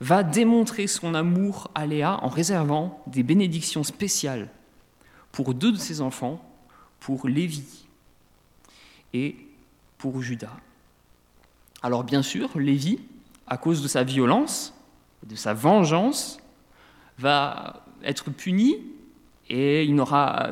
va 0.00 0.22
démontrer 0.22 0.86
son 0.86 1.12
amour 1.14 1.72
à 1.74 1.86
Léa 1.86 2.20
en 2.22 2.28
réservant 2.28 3.02
des 3.08 3.24
bénédictions 3.24 3.82
spéciales 3.82 4.48
pour 5.32 5.54
deux 5.54 5.72
de 5.72 5.76
ses 5.76 6.00
enfants, 6.00 6.40
pour 7.00 7.26
Lévi 7.26 7.86
et 9.12 9.36
pour 9.98 10.22
Judas. 10.22 10.56
Alors 11.82 12.04
bien 12.04 12.22
sûr, 12.22 12.56
Lévi, 12.56 13.00
à 13.48 13.56
cause 13.56 13.82
de 13.82 13.88
sa 13.88 14.04
violence, 14.04 14.72
de 15.26 15.34
sa 15.34 15.52
vengeance, 15.52 16.38
va 17.18 17.84
être 18.04 18.30
puni 18.30 18.76
et 19.50 19.84
il 19.84 19.94
n'aura 19.94 20.50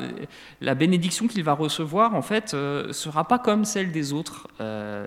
la 0.61 0.75
bénédiction 0.75 1.27
qu'il 1.27 1.43
va 1.43 1.53
recevoir 1.53 2.15
en 2.15 2.21
fait 2.21 2.53
euh, 2.53 2.91
sera 2.93 3.27
pas 3.27 3.39
comme 3.39 3.65
celle 3.65 3.91
des 3.91 4.13
autres 4.13 4.47
euh, 4.59 5.05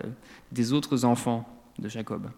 des 0.53 0.73
autres 0.73 1.05
enfants 1.05 1.49
de 1.79 1.89
Jacob. 1.89 2.31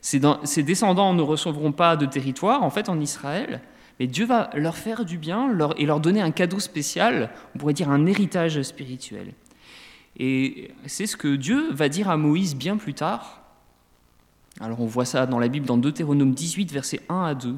Ses, 0.00 0.62
descendants 0.62 1.14
ne 1.14 1.22
recevront 1.22 1.72
pas 1.72 1.96
de 1.96 2.06
territoire 2.06 2.62
en 2.62 2.70
fait 2.70 2.88
en 2.88 3.00
Israël, 3.00 3.60
mais 3.98 4.06
Dieu 4.06 4.24
va 4.24 4.50
leur 4.54 4.76
faire 4.76 5.04
du 5.04 5.18
bien 5.18 5.50
et 5.76 5.86
leur 5.86 6.00
donner 6.00 6.20
un 6.20 6.30
cadeau 6.30 6.60
spécial, 6.60 7.30
on 7.54 7.58
pourrait 7.58 7.72
dire 7.72 7.90
un 7.90 8.06
héritage 8.06 8.62
spirituel. 8.62 9.34
Et 10.18 10.70
c'est 10.86 11.06
ce 11.06 11.16
que 11.16 11.34
Dieu 11.34 11.72
va 11.72 11.88
dire 11.88 12.08
à 12.08 12.16
Moïse 12.16 12.54
bien 12.54 12.76
plus 12.76 12.94
tard. 12.94 13.42
Alors 14.60 14.80
on 14.80 14.86
voit 14.86 15.04
ça 15.04 15.26
dans 15.26 15.38
la 15.38 15.48
Bible 15.48 15.66
dans 15.66 15.76
Deutéronome 15.76 16.32
18, 16.32 16.72
versets 16.72 17.00
1 17.08 17.24
à 17.24 17.34
2. 17.34 17.56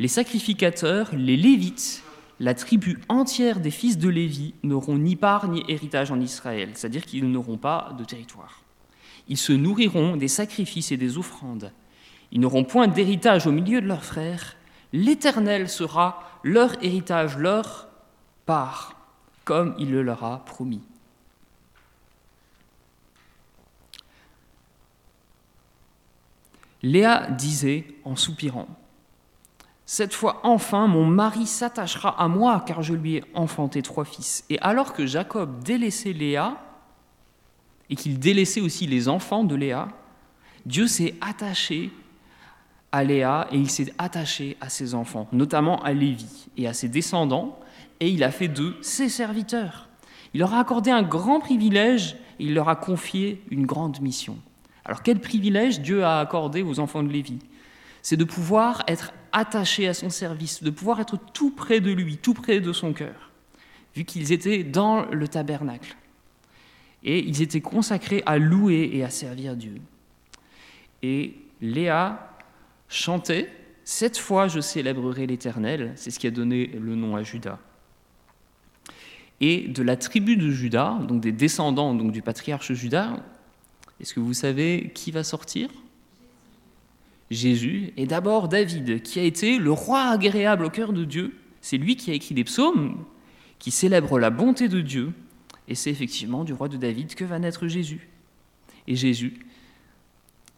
Les 0.00 0.08
sacrificateurs, 0.08 1.14
les 1.14 1.36
Lévites, 1.36 2.02
la 2.38 2.54
tribu 2.54 2.98
entière 3.10 3.60
des 3.60 3.70
fils 3.70 3.98
de 3.98 4.08
Lévi 4.08 4.54
n'auront 4.62 4.96
ni 4.96 5.14
part 5.14 5.46
ni 5.46 5.62
héritage 5.68 6.10
en 6.10 6.18
Israël, 6.18 6.70
c'est-à-dire 6.72 7.04
qu'ils 7.04 7.30
n'auront 7.30 7.58
pas 7.58 7.94
de 7.98 8.04
territoire. 8.04 8.62
Ils 9.28 9.36
se 9.36 9.52
nourriront 9.52 10.16
des 10.16 10.26
sacrifices 10.26 10.90
et 10.90 10.96
des 10.96 11.18
offrandes. 11.18 11.70
Ils 12.32 12.40
n'auront 12.40 12.64
point 12.64 12.88
d'héritage 12.88 13.46
au 13.46 13.52
milieu 13.52 13.82
de 13.82 13.86
leurs 13.86 14.06
frères. 14.06 14.56
L'Éternel 14.94 15.68
sera 15.68 16.40
leur 16.44 16.82
héritage, 16.82 17.36
leur 17.36 17.88
part. 18.46 18.96
comme 19.44 19.74
il 19.78 19.90
le 19.90 20.02
leur 20.02 20.24
a 20.24 20.44
promis. 20.46 20.80
Léa 26.82 27.30
disait 27.32 27.84
en 28.04 28.16
soupirant, 28.16 28.68
Cette 29.92 30.14
fois 30.14 30.38
enfin 30.44 30.86
mon 30.86 31.04
mari 31.04 31.48
s'attachera 31.48 32.10
à 32.22 32.28
moi 32.28 32.62
car 32.64 32.80
je 32.80 32.94
lui 32.94 33.16
ai 33.16 33.24
enfanté 33.34 33.82
trois 33.82 34.04
fils. 34.04 34.44
Et 34.48 34.56
alors 34.60 34.92
que 34.92 35.04
Jacob 35.04 35.64
délaissait 35.64 36.12
Léa, 36.12 36.62
et 37.88 37.96
qu'il 37.96 38.20
délaissait 38.20 38.60
aussi 38.60 38.86
les 38.86 39.08
enfants 39.08 39.42
de 39.42 39.56
Léa, 39.56 39.88
Dieu 40.64 40.86
s'est 40.86 41.16
attaché 41.20 41.90
à 42.92 43.02
Léa 43.02 43.48
et 43.50 43.56
il 43.56 43.68
s'est 43.68 43.92
attaché 43.98 44.56
à 44.60 44.68
ses 44.68 44.94
enfants, 44.94 45.26
notamment 45.32 45.82
à 45.82 45.92
Lévi 45.92 46.46
et 46.56 46.68
à 46.68 46.72
ses 46.72 46.88
descendants, 46.88 47.58
et 47.98 48.10
il 48.10 48.22
a 48.22 48.30
fait 48.30 48.46
d'eux 48.46 48.76
ses 48.82 49.08
serviteurs. 49.08 49.88
Il 50.34 50.38
leur 50.38 50.54
a 50.54 50.60
accordé 50.60 50.92
un 50.92 51.02
grand 51.02 51.40
privilège 51.40 52.12
et 52.38 52.44
il 52.44 52.54
leur 52.54 52.68
a 52.68 52.76
confié 52.76 53.42
une 53.50 53.66
grande 53.66 54.00
mission. 54.00 54.38
Alors 54.84 55.02
quel 55.02 55.18
privilège 55.18 55.80
Dieu 55.80 56.04
a 56.04 56.20
accordé 56.20 56.62
aux 56.62 56.78
enfants 56.78 57.02
de 57.02 57.08
Lévi? 57.08 57.40
C'est 58.02 58.16
de 58.16 58.22
pouvoir 58.24 58.84
être 58.86 59.12
attachés 59.32 59.88
à 59.88 59.94
son 59.94 60.10
service, 60.10 60.62
de 60.62 60.70
pouvoir 60.70 61.00
être 61.00 61.18
tout 61.32 61.50
près 61.50 61.80
de 61.80 61.90
lui, 61.90 62.16
tout 62.16 62.34
près 62.34 62.60
de 62.60 62.72
son 62.72 62.92
cœur, 62.92 63.30
vu 63.94 64.04
qu'ils 64.04 64.32
étaient 64.32 64.62
dans 64.62 65.06
le 65.06 65.28
tabernacle. 65.28 65.96
Et 67.02 67.20
ils 67.20 67.40
étaient 67.40 67.60
consacrés 67.60 68.22
à 68.26 68.38
louer 68.38 68.90
et 68.92 69.04
à 69.04 69.10
servir 69.10 69.56
Dieu. 69.56 69.80
Et 71.02 71.34
Léa 71.60 72.36
chantait 72.88 73.50
Cette 73.84 74.18
fois 74.18 74.48
je 74.48 74.60
célébrerai 74.60 75.26
l'Éternel, 75.26 75.92
c'est 75.96 76.10
ce 76.10 76.18
qui 76.18 76.26
a 76.26 76.30
donné 76.30 76.66
le 76.66 76.94
nom 76.94 77.16
à 77.16 77.22
Judas. 77.22 77.58
Et 79.40 79.68
de 79.68 79.82
la 79.82 79.96
tribu 79.96 80.36
de 80.36 80.50
Judas, 80.50 80.98
donc 81.08 81.22
des 81.22 81.32
descendants 81.32 81.94
donc 81.94 82.12
du 82.12 82.20
patriarche 82.20 82.72
Judas, 82.72 83.16
est-ce 84.00 84.14
que 84.14 84.20
vous 84.20 84.34
savez 84.34 84.90
qui 84.94 85.10
va 85.10 85.24
sortir? 85.24 85.70
Jésus 87.30 87.92
et 87.96 88.06
d'abord 88.06 88.48
David, 88.48 89.02
qui 89.02 89.20
a 89.20 89.22
été 89.22 89.58
le 89.58 89.70
roi 89.70 90.02
agréable 90.02 90.64
au 90.64 90.70
cœur 90.70 90.92
de 90.92 91.04
Dieu. 91.04 91.36
C'est 91.60 91.76
lui 91.76 91.96
qui 91.96 92.10
a 92.10 92.14
écrit 92.14 92.34
des 92.34 92.44
psaumes 92.44 93.04
qui 93.58 93.70
célèbrent 93.70 94.18
la 94.18 94.30
bonté 94.30 94.68
de 94.68 94.80
Dieu. 94.80 95.12
Et 95.68 95.74
c'est 95.74 95.90
effectivement 95.90 96.42
du 96.42 96.52
roi 96.52 96.68
de 96.68 96.76
David 96.76 97.14
que 97.14 97.24
va 97.24 97.38
naître 97.38 97.68
Jésus. 97.68 98.08
Et 98.88 98.96
Jésus, 98.96 99.46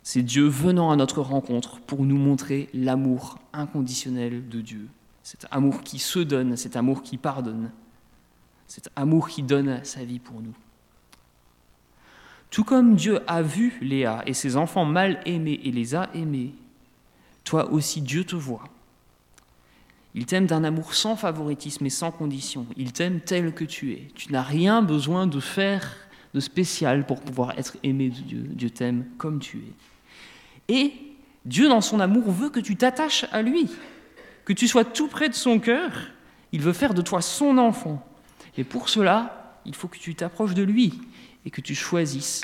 c'est 0.03 0.23
Dieu 0.23 0.47
venant 0.47 0.91
à 0.91 0.97
notre 0.97 1.21
rencontre 1.21 1.81
pour 1.81 2.05
nous 2.05 2.17
montrer 2.17 2.69
l'amour 2.73 3.39
inconditionnel 3.53 4.49
de 4.49 4.61
Dieu. 4.61 4.89
Cet 5.23 5.47
amour 5.51 5.83
qui 5.83 5.99
se 5.99 6.19
donne, 6.19 6.57
cet 6.57 6.77
amour 6.77 7.03
qui 7.03 7.19
pardonne, 7.19 7.71
cet 8.67 8.89
amour 8.97 9.29
qui 9.29 9.43
donne 9.43 9.85
sa 9.85 10.05
vie 10.05 10.19
pour 10.19 10.41
nous. 10.41 10.55
Tout 12.51 12.65
comme 12.65 12.97
Dieu 12.97 13.21
a 13.27 13.43
vu 13.43 13.79
Léa 13.81 14.23
et 14.27 14.35
ses 14.35 14.57
enfants 14.57 14.85
mal 14.85 15.21
aimés 15.25 15.61
et 15.65 15.71
les 15.71 15.95
a 15.95 16.11
aimés, 16.15 16.55
toi 17.45 17.71
aussi 17.71 18.01
Dieu 18.01 18.25
te 18.25 18.37
voit. 18.37 18.65
Il 20.15 20.27
t'aime 20.27 20.47
d'un 20.47 20.65
amour 20.65 20.95
sans 20.95 21.17
favoritisme 21.17 21.87
et 21.87 21.91
sans 21.91 22.11
condition. 22.11 22.67
Il 22.77 22.93
t'aime 22.93 23.21
tel 23.21 23.55
que 23.55 23.65
tu 23.65 23.93
es. 23.93 24.09
Tu 24.15 24.31
n'as 24.31 24.43
rien 24.43 24.83
besoin 24.83 25.27
de 25.27 25.41
faire 25.41 25.97
de 26.35 26.41
spécial 26.41 27.07
pour 27.07 27.21
pouvoir 27.21 27.59
être 27.59 27.77
aimé 27.83 28.11
de 28.11 28.21
Dieu. 28.21 28.45
Dieu 28.51 28.71
t'aime 28.71 29.07
comme 29.17 29.39
tu 29.39 29.59
es. 29.59 30.75
Et 30.75 30.93
Dieu, 31.45 31.69
dans 31.69 31.81
son 31.81 32.01
amour, 32.01 32.31
veut 32.31 32.51
que 32.51 32.61
tu 32.61 32.77
t'attaches 32.77 33.27
à 33.33 33.43
lui, 33.43 33.69
que 34.45 34.53
tu 34.53 34.69
sois 34.69 34.85
tout 34.85 35.09
près 35.09 35.29
de 35.29 35.35
son 35.35 35.59
cœur. 35.59 35.93
Il 36.53 36.61
veut 36.61 36.73
faire 36.73 36.95
de 36.95 37.03
toi 37.03 37.23
son 37.23 37.59
enfant. 37.59 38.07
Et 38.57 38.65
pour 38.65 38.89
cela, 38.89 39.59
il 39.65 39.75
faut 39.75 39.89
que 39.89 39.99
tu 39.99 40.15
t'approches 40.15 40.55
de 40.55 40.63
lui 40.63 40.93
et 41.47 41.51
que 41.51 41.61
tu 41.61 41.75
choisisses 41.75 42.43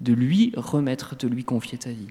de 0.00 0.12
lui 0.12 0.52
remettre, 0.56 1.16
de 1.16 1.28
lui 1.28 1.44
confier 1.44 1.78
ta 1.78 1.90
vie. 1.90 2.08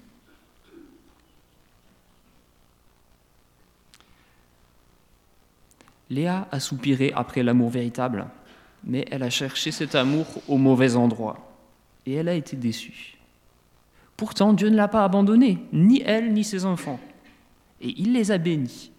Léa 6.10 6.48
a 6.52 6.60
soupiré 6.60 7.12
après 7.16 7.44
l'amour 7.44 7.70
véritable, 7.70 8.28
mais 8.84 9.06
elle 9.12 9.24
a 9.24 9.30
cherché 9.30 9.72
cet 9.72 9.96
amour 9.96 10.26
au 10.48 10.58
mauvais 10.58 10.96
endroit, 10.96 11.56
et 12.06 12.14
elle 12.14 12.30
a 12.30 12.34
été 12.34 12.56
déçue. 12.56 13.18
Pourtant, 14.18 14.54
Dieu 14.54 14.70
ne 14.70 14.76
l'a 14.76 14.88
pas 14.88 15.04
abandonnée, 15.04 15.60
ni 15.72 16.02
elle, 16.06 16.34
ni 16.34 16.44
ses 16.44 16.66
enfants, 16.66 17.00
et 17.82 17.94
il 17.98 18.14
les 18.14 18.32
a 18.32 18.38
bénis, 18.38 18.92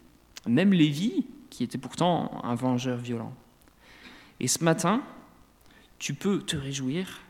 même 0.47 0.73
Lévi, 0.73 1.27
qui 1.51 1.65
était 1.65 1.79
pourtant 1.79 2.41
un 2.45 2.55
vengeur 2.55 2.99
violent. 2.99 3.33
Et 4.39 4.49
ce 4.49 4.65
matin, 4.65 5.03
tu 5.99 6.15
peux 6.15 6.41
te 6.41 6.57
réjouir 6.57 7.21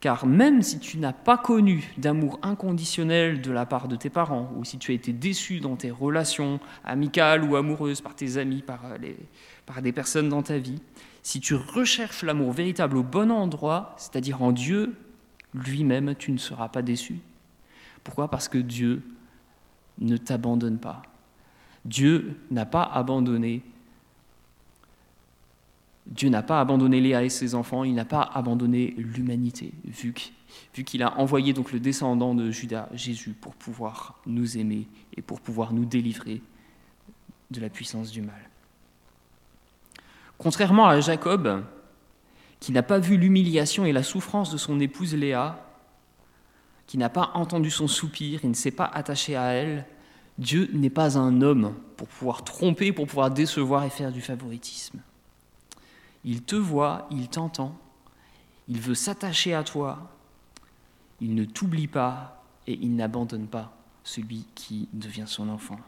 car 0.00 0.26
même 0.26 0.62
si 0.62 0.78
tu 0.78 0.98
n'as 0.98 1.12
pas 1.12 1.36
connu 1.36 1.92
d'amour 1.98 2.38
inconditionnel 2.42 3.40
de 3.40 3.50
la 3.50 3.66
part 3.66 3.88
de 3.88 3.96
tes 3.96 4.10
parents, 4.10 4.52
ou 4.56 4.64
si 4.64 4.78
tu 4.78 4.92
as 4.92 4.94
été 4.94 5.12
déçu 5.12 5.60
dans 5.60 5.76
tes 5.76 5.90
relations 5.90 6.60
amicales 6.84 7.42
ou 7.42 7.56
amoureuses 7.56 8.00
par 8.00 8.14
tes 8.14 8.36
amis, 8.36 8.62
par, 8.62 8.80
euh, 8.86 9.14
par 9.66 9.82
des 9.82 9.92
personnes 9.92 10.28
dans 10.28 10.42
ta 10.42 10.58
vie, 10.58 10.80
si 11.22 11.40
tu 11.40 11.54
recherches 11.54 12.22
l'amour 12.22 12.52
véritable 12.52 12.96
au 12.96 13.02
bon 13.02 13.30
endroit, 13.30 13.94
c'est-à-dire 13.98 14.42
en 14.42 14.52
Dieu 14.52 14.94
lui-même, 15.52 16.14
tu 16.14 16.30
ne 16.30 16.38
seras 16.38 16.68
pas 16.68 16.82
déçu. 16.82 17.18
Pourquoi? 18.04 18.30
Parce 18.30 18.48
que 18.48 18.58
Dieu 18.58 19.02
ne 19.98 20.16
t'abandonne 20.16 20.78
pas. 20.78 21.02
Dieu 21.84 22.38
n'a 22.50 22.66
pas 22.66 22.84
abandonné 22.84 23.62
Dieu 26.08 26.30
n'a 26.30 26.42
pas 26.42 26.60
abandonné 26.60 27.00
Léa 27.00 27.22
et 27.22 27.28
ses 27.28 27.54
enfants, 27.54 27.84
il 27.84 27.94
n'a 27.94 28.06
pas 28.06 28.22
abandonné 28.22 28.94
l'humanité, 28.96 29.72
vu 29.84 30.14
qu'il 30.84 31.02
a 31.02 31.18
envoyé 31.18 31.52
donc 31.52 31.70
le 31.70 31.80
descendant 31.80 32.34
de 32.34 32.50
Judas, 32.50 32.88
Jésus, 32.94 33.34
pour 33.38 33.54
pouvoir 33.54 34.18
nous 34.26 34.56
aimer 34.56 34.88
et 35.16 35.22
pour 35.22 35.40
pouvoir 35.40 35.74
nous 35.74 35.84
délivrer 35.84 36.40
de 37.50 37.60
la 37.60 37.68
puissance 37.68 38.10
du 38.10 38.22
mal. 38.22 38.48
Contrairement 40.38 40.86
à 40.86 41.00
Jacob, 41.00 41.64
qui 42.58 42.72
n'a 42.72 42.82
pas 42.82 42.98
vu 42.98 43.18
l'humiliation 43.18 43.84
et 43.84 43.92
la 43.92 44.02
souffrance 44.02 44.50
de 44.50 44.56
son 44.56 44.80
épouse 44.80 45.14
Léa, 45.14 45.62
qui 46.86 46.96
n'a 46.96 47.10
pas 47.10 47.32
entendu 47.34 47.70
son 47.70 47.86
soupir, 47.86 48.40
il 48.44 48.50
ne 48.50 48.54
s'est 48.54 48.70
pas 48.70 48.86
attaché 48.86 49.36
à 49.36 49.52
elle, 49.52 49.84
Dieu 50.38 50.70
n'est 50.72 50.88
pas 50.88 51.18
un 51.18 51.42
homme 51.42 51.74
pour 51.96 52.08
pouvoir 52.08 52.44
tromper, 52.44 52.92
pour 52.92 53.06
pouvoir 53.06 53.30
décevoir 53.30 53.84
et 53.84 53.90
faire 53.90 54.10
du 54.10 54.22
favoritisme. 54.22 55.00
Il 56.24 56.42
te 56.42 56.56
voit, 56.56 57.08
il 57.10 57.28
t'entend, 57.28 57.78
il 58.68 58.80
veut 58.80 58.94
s'attacher 58.94 59.54
à 59.54 59.62
toi, 59.62 60.10
il 61.20 61.34
ne 61.34 61.44
t'oublie 61.44 61.86
pas 61.86 62.42
et 62.66 62.78
il 62.80 62.94
n'abandonne 62.96 63.46
pas 63.46 63.76
celui 64.04 64.46
qui 64.54 64.88
devient 64.92 65.24
son 65.26 65.48
enfant. 65.48 65.78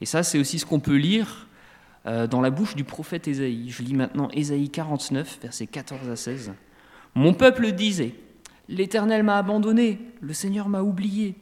Et 0.00 0.06
ça, 0.06 0.22
c'est 0.22 0.38
aussi 0.38 0.58
ce 0.58 0.66
qu'on 0.66 0.80
peut 0.80 0.96
lire 0.96 1.46
euh, 2.06 2.26
dans 2.26 2.40
la 2.40 2.50
bouche 2.50 2.74
du 2.74 2.84
prophète 2.84 3.28
Ésaïe. 3.28 3.70
Je 3.70 3.82
lis 3.82 3.94
maintenant 3.94 4.28
Ésaïe 4.32 4.70
49, 4.70 5.40
versets 5.42 5.66
14 5.66 6.08
à 6.08 6.16
16. 6.16 6.52
Mon 7.14 7.34
peuple 7.34 7.72
disait, 7.72 8.14
L'Éternel 8.68 9.24
m'a 9.24 9.36
abandonné, 9.36 10.00
le 10.20 10.32
Seigneur 10.32 10.68
m'a 10.68 10.82
oublié. 10.82 11.34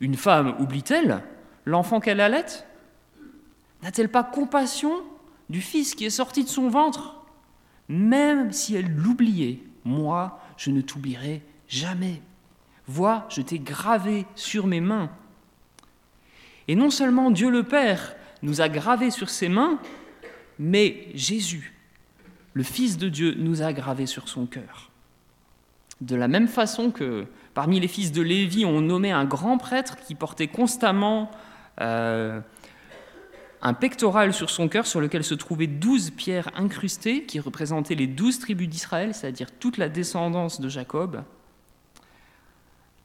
Une 0.00 0.16
femme 0.16 0.56
oublie-t-elle 0.58 1.22
l'enfant 1.66 2.00
qu'elle 2.00 2.20
allait 2.20 2.46
N'a-t-elle 3.82 4.08
pas 4.08 4.24
compassion 4.24 4.92
du 5.50 5.60
Fils 5.60 5.94
qui 5.94 6.06
est 6.06 6.10
sorti 6.10 6.44
de 6.44 6.48
son 6.48 6.68
ventre. 6.68 7.16
Même 7.88 8.52
si 8.52 8.76
elle 8.76 8.94
l'oubliait, 8.94 9.58
moi, 9.84 10.40
je 10.56 10.70
ne 10.70 10.80
t'oublierai 10.80 11.42
jamais. 11.68 12.22
Vois, 12.86 13.26
je 13.28 13.42
t'ai 13.42 13.58
gravé 13.58 14.26
sur 14.36 14.66
mes 14.66 14.80
mains. 14.80 15.10
Et 16.68 16.76
non 16.76 16.90
seulement 16.90 17.30
Dieu 17.30 17.50
le 17.50 17.64
Père 17.64 18.14
nous 18.42 18.60
a 18.60 18.68
gravé 18.68 19.10
sur 19.10 19.28
ses 19.28 19.48
mains, 19.48 19.80
mais 20.58 21.08
Jésus, 21.14 21.74
le 22.54 22.62
Fils 22.62 22.96
de 22.96 23.08
Dieu, 23.08 23.34
nous 23.36 23.60
a 23.60 23.72
gravé 23.72 24.06
sur 24.06 24.28
son 24.28 24.46
cœur. 24.46 24.90
De 26.00 26.14
la 26.14 26.28
même 26.28 26.48
façon 26.48 26.92
que 26.92 27.26
parmi 27.54 27.80
les 27.80 27.88
fils 27.88 28.12
de 28.12 28.22
Lévi, 28.22 28.64
on 28.64 28.80
nommait 28.80 29.10
un 29.10 29.24
grand 29.24 29.58
prêtre 29.58 29.96
qui 29.96 30.14
portait 30.14 30.48
constamment 30.48 31.30
euh, 31.80 32.40
un 33.62 33.74
pectoral 33.74 34.32
sur 34.32 34.50
son 34.50 34.68
cœur 34.68 34.86
sur 34.86 35.00
lequel 35.00 35.22
se 35.22 35.34
trouvaient 35.34 35.66
douze 35.66 36.10
pierres 36.10 36.50
incrustées 36.56 37.24
qui 37.24 37.40
représentaient 37.40 37.94
les 37.94 38.06
douze 38.06 38.38
tribus 38.38 38.68
d'Israël, 38.68 39.14
c'est-à-dire 39.14 39.50
toute 39.50 39.76
la 39.76 39.88
descendance 39.88 40.60
de 40.60 40.68
Jacob. 40.68 41.22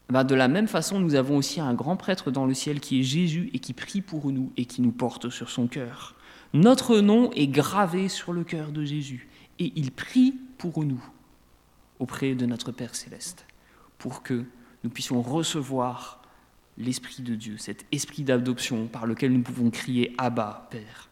Bah, 0.08 0.24
de 0.24 0.34
la 0.34 0.48
même 0.48 0.68
façon, 0.68 1.00
nous 1.00 1.14
avons 1.14 1.36
aussi 1.36 1.60
un 1.60 1.74
grand 1.74 1.96
prêtre 1.96 2.30
dans 2.30 2.46
le 2.46 2.54
ciel 2.54 2.80
qui 2.80 3.00
est 3.00 3.02
Jésus 3.02 3.50
et 3.52 3.58
qui 3.58 3.72
prie 3.72 4.00
pour 4.00 4.30
nous 4.30 4.52
et 4.56 4.64
qui 4.64 4.80
nous 4.80 4.92
porte 4.92 5.30
sur 5.30 5.50
son 5.50 5.66
cœur. 5.66 6.14
Notre 6.54 7.00
nom 7.00 7.30
est 7.32 7.48
gravé 7.48 8.08
sur 8.08 8.32
le 8.32 8.44
cœur 8.44 8.70
de 8.70 8.84
Jésus 8.84 9.28
et 9.58 9.72
il 9.74 9.90
prie 9.90 10.34
pour 10.58 10.84
nous 10.84 11.04
auprès 11.98 12.34
de 12.34 12.46
notre 12.46 12.72
Père 12.72 12.94
céleste 12.94 13.46
pour 13.98 14.22
que 14.22 14.44
nous 14.84 14.90
puissions 14.90 15.20
recevoir 15.22 16.15
l'Esprit 16.78 17.22
de 17.22 17.34
Dieu, 17.34 17.56
cet 17.58 17.86
esprit 17.92 18.22
d'adoption 18.22 18.86
par 18.86 19.06
lequel 19.06 19.32
nous 19.32 19.42
pouvons 19.42 19.70
crier 19.70 20.14
Abba, 20.18 20.68
Père. 20.70 21.08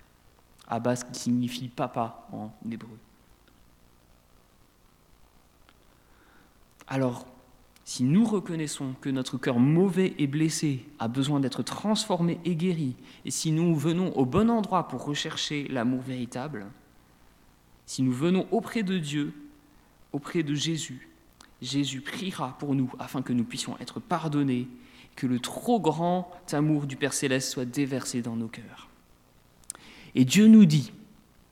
Abba, 0.69 0.97
ce 0.97 1.05
qui 1.05 1.19
signifie 1.19 1.69
papa 1.69 2.27
en 2.33 2.51
hébreu. 2.71 2.99
Alors, 6.87 7.27
si 7.87 8.03
nous 8.03 8.25
reconnaissons 8.25 8.95
que 9.01 9.11
notre 9.11 9.37
cœur 9.37 9.59
mauvais 9.59 10.15
et 10.19 10.27
blessé 10.27 10.87
a 10.99 11.09
besoin 11.09 11.41
d'être 11.41 11.63
transformé 11.63 12.41
et 12.45 12.57
guéri, 12.57 12.95
et 13.25 13.31
si 13.31 13.53
nous 13.53 13.75
venons 13.75 14.17
au 14.17 14.25
bon 14.25 14.51
endroit 14.51 14.89
pour 14.89 15.05
rechercher 15.05 15.69
l'amour 15.69 16.01
véritable, 16.01 16.67
si 17.87 18.03
nous 18.03 18.13
venons 18.13 18.47
auprès 18.51 18.83
de 18.83 18.99
Dieu, 18.99 19.35
auprès 20.13 20.43
de 20.43 20.55
Jésus, 20.55 21.09
Jésus 21.61 22.01
priera 22.01 22.57
pour 22.59 22.75
nous 22.75 22.91
afin 22.99 23.23
que 23.23 23.33
nous 23.33 23.45
puissions 23.45 23.79
être 23.79 24.01
pardonnés 24.01 24.69
que 25.17 25.27
le 25.27 25.39
trop 25.39 25.81
grand 25.81 26.31
amour 26.53 26.87
du 26.87 26.97
Père 26.97 27.13
céleste 27.13 27.51
soit 27.51 27.65
déversé 27.65 28.23
dans 28.23 28.37
nos 28.37 28.49
cœurs. 28.49 28.89
Et 30.15 30.25
Dieu 30.25 30.47
nous 30.47 30.65
dit 30.65 30.93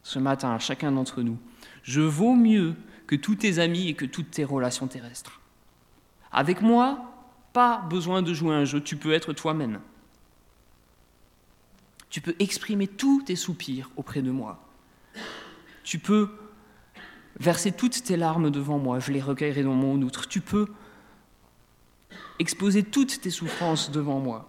ce 0.02 0.18
matin 0.18 0.52
à 0.52 0.58
chacun 0.58 0.92
d'entre 0.92 1.22
nous, 1.22 1.38
je 1.82 2.00
vaux 2.00 2.34
mieux 2.34 2.74
que 3.06 3.16
tous 3.16 3.36
tes 3.36 3.58
amis 3.58 3.88
et 3.88 3.94
que 3.94 4.04
toutes 4.04 4.30
tes 4.30 4.44
relations 4.44 4.86
terrestres. 4.86 5.40
Avec 6.32 6.60
moi, 6.60 7.12
pas 7.52 7.82
besoin 7.90 8.22
de 8.22 8.32
jouer 8.32 8.54
un 8.54 8.64
jeu, 8.64 8.80
tu 8.80 8.96
peux 8.96 9.12
être 9.12 9.32
toi-même. 9.32 9.80
Tu 12.10 12.20
peux 12.20 12.34
exprimer 12.38 12.86
tous 12.86 13.22
tes 13.22 13.36
soupirs 13.36 13.90
auprès 13.96 14.22
de 14.22 14.30
moi. 14.30 14.66
Tu 15.82 15.98
peux 15.98 16.30
verser 17.38 17.72
toutes 17.72 18.02
tes 18.02 18.16
larmes 18.16 18.50
devant 18.50 18.78
moi, 18.78 18.98
je 18.98 19.12
les 19.12 19.20
recueillerai 19.20 19.62
dans 19.62 19.74
mon 19.74 20.00
outre. 20.02 20.28
Tu 20.28 20.40
peux 20.40 20.68
exposer 22.42 22.82
toutes 22.82 23.20
tes 23.20 23.30
souffrances 23.30 23.90
devant 23.90 24.18
moi. 24.18 24.48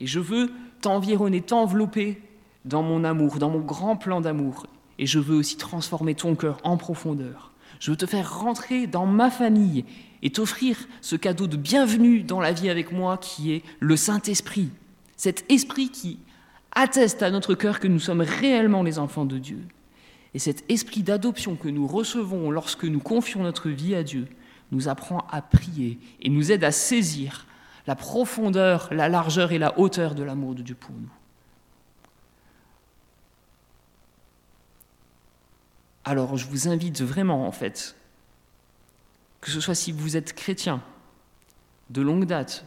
Et 0.00 0.06
je 0.06 0.20
veux 0.20 0.52
t'environner, 0.80 1.40
t'envelopper 1.40 2.20
dans 2.64 2.82
mon 2.82 3.02
amour, 3.04 3.38
dans 3.38 3.50
mon 3.50 3.60
grand 3.60 3.96
plan 3.96 4.20
d'amour. 4.20 4.66
Et 4.98 5.06
je 5.06 5.18
veux 5.18 5.36
aussi 5.36 5.56
transformer 5.56 6.14
ton 6.14 6.36
cœur 6.36 6.58
en 6.62 6.76
profondeur. 6.76 7.52
Je 7.80 7.90
veux 7.90 7.96
te 7.96 8.06
faire 8.06 8.38
rentrer 8.40 8.86
dans 8.86 9.06
ma 9.06 9.30
famille 9.30 9.84
et 10.22 10.30
t'offrir 10.30 10.76
ce 11.00 11.16
cadeau 11.16 11.46
de 11.46 11.56
bienvenue 11.56 12.22
dans 12.22 12.40
la 12.40 12.52
vie 12.52 12.70
avec 12.70 12.92
moi 12.92 13.18
qui 13.18 13.52
est 13.52 13.62
le 13.80 13.96
Saint-Esprit. 13.96 14.70
Cet 15.16 15.50
esprit 15.50 15.90
qui 15.90 16.18
atteste 16.72 17.22
à 17.22 17.30
notre 17.30 17.54
cœur 17.54 17.80
que 17.80 17.88
nous 17.88 18.00
sommes 18.00 18.20
réellement 18.20 18.82
les 18.82 18.98
enfants 18.98 19.24
de 19.24 19.38
Dieu. 19.38 19.64
Et 20.34 20.38
cet 20.38 20.70
esprit 20.70 21.02
d'adoption 21.02 21.56
que 21.56 21.68
nous 21.68 21.86
recevons 21.86 22.50
lorsque 22.50 22.84
nous 22.84 23.00
confions 23.00 23.42
notre 23.42 23.70
vie 23.70 23.94
à 23.94 24.02
Dieu 24.02 24.26
nous 24.72 24.88
apprend 24.88 25.26
à 25.30 25.42
prier 25.42 25.98
et 26.20 26.28
nous 26.28 26.52
aide 26.52 26.64
à 26.64 26.72
saisir 26.72 27.46
la 27.86 27.94
profondeur, 27.94 28.88
la 28.92 29.08
largeur 29.08 29.52
et 29.52 29.58
la 29.58 29.78
hauteur 29.78 30.14
de 30.14 30.22
l'amour 30.22 30.54
de 30.54 30.62
Dieu 30.62 30.74
pour 30.74 30.94
nous. 30.94 31.10
Alors 36.04 36.36
je 36.36 36.46
vous 36.46 36.68
invite 36.68 37.02
vraiment 37.02 37.46
en 37.46 37.52
fait 37.52 37.96
que 39.40 39.50
ce 39.50 39.60
soit 39.60 39.74
si 39.74 39.92
vous 39.92 40.16
êtes 40.16 40.32
chrétien 40.34 40.82
de 41.90 42.00
longue 42.00 42.26
date 42.26 42.64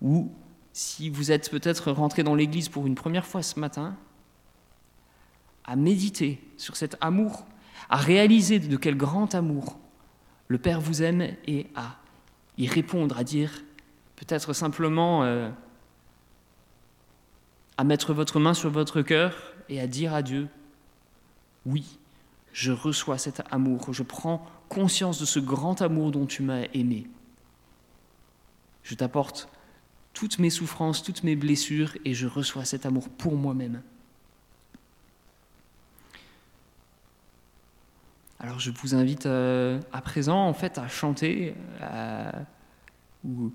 ou 0.00 0.32
si 0.72 1.10
vous 1.10 1.30
êtes 1.30 1.50
peut-être 1.50 1.92
rentré 1.92 2.22
dans 2.22 2.34
l'Église 2.34 2.68
pour 2.68 2.86
une 2.86 2.94
première 2.94 3.26
fois 3.26 3.42
ce 3.42 3.60
matin, 3.60 3.96
à 5.64 5.76
méditer 5.76 6.40
sur 6.56 6.76
cet 6.76 6.96
amour, 7.00 7.46
à 7.88 7.96
réaliser 7.96 8.58
de 8.58 8.76
quel 8.76 8.96
grand 8.96 9.34
amour 9.34 9.78
le 10.52 10.58
Père 10.58 10.82
vous 10.82 11.02
aime 11.02 11.22
et 11.46 11.66
à 11.74 11.96
y 12.58 12.68
répondre, 12.68 13.16
à 13.16 13.24
dire 13.24 13.64
peut-être 14.16 14.52
simplement 14.52 15.24
euh, 15.24 15.48
à 17.78 17.84
mettre 17.84 18.12
votre 18.12 18.38
main 18.38 18.52
sur 18.52 18.68
votre 18.68 19.00
cœur 19.00 19.54
et 19.70 19.80
à 19.80 19.86
dire 19.86 20.12
à 20.12 20.20
Dieu, 20.20 20.48
oui, 21.64 21.98
je 22.52 22.70
reçois 22.70 23.16
cet 23.16 23.42
amour, 23.50 23.94
je 23.94 24.02
prends 24.02 24.46
conscience 24.68 25.18
de 25.18 25.24
ce 25.24 25.38
grand 25.38 25.80
amour 25.80 26.10
dont 26.10 26.26
tu 26.26 26.42
m'as 26.42 26.64
aimé. 26.74 27.06
Je 28.82 28.94
t'apporte 28.94 29.48
toutes 30.12 30.38
mes 30.38 30.50
souffrances, 30.50 31.02
toutes 31.02 31.24
mes 31.24 31.34
blessures, 31.34 31.96
et 32.04 32.12
je 32.12 32.26
reçois 32.26 32.66
cet 32.66 32.84
amour 32.84 33.08
pour 33.08 33.36
moi-même. 33.36 33.80
Alors 38.42 38.58
je 38.58 38.72
vous 38.72 38.96
invite 38.96 39.26
euh, 39.26 39.80
à 39.92 40.00
présent 40.00 40.44
en 40.44 40.52
fait 40.52 40.76
à 40.76 40.88
chanter. 40.88 41.54
Euh, 41.80 42.32
ou, 43.24 43.52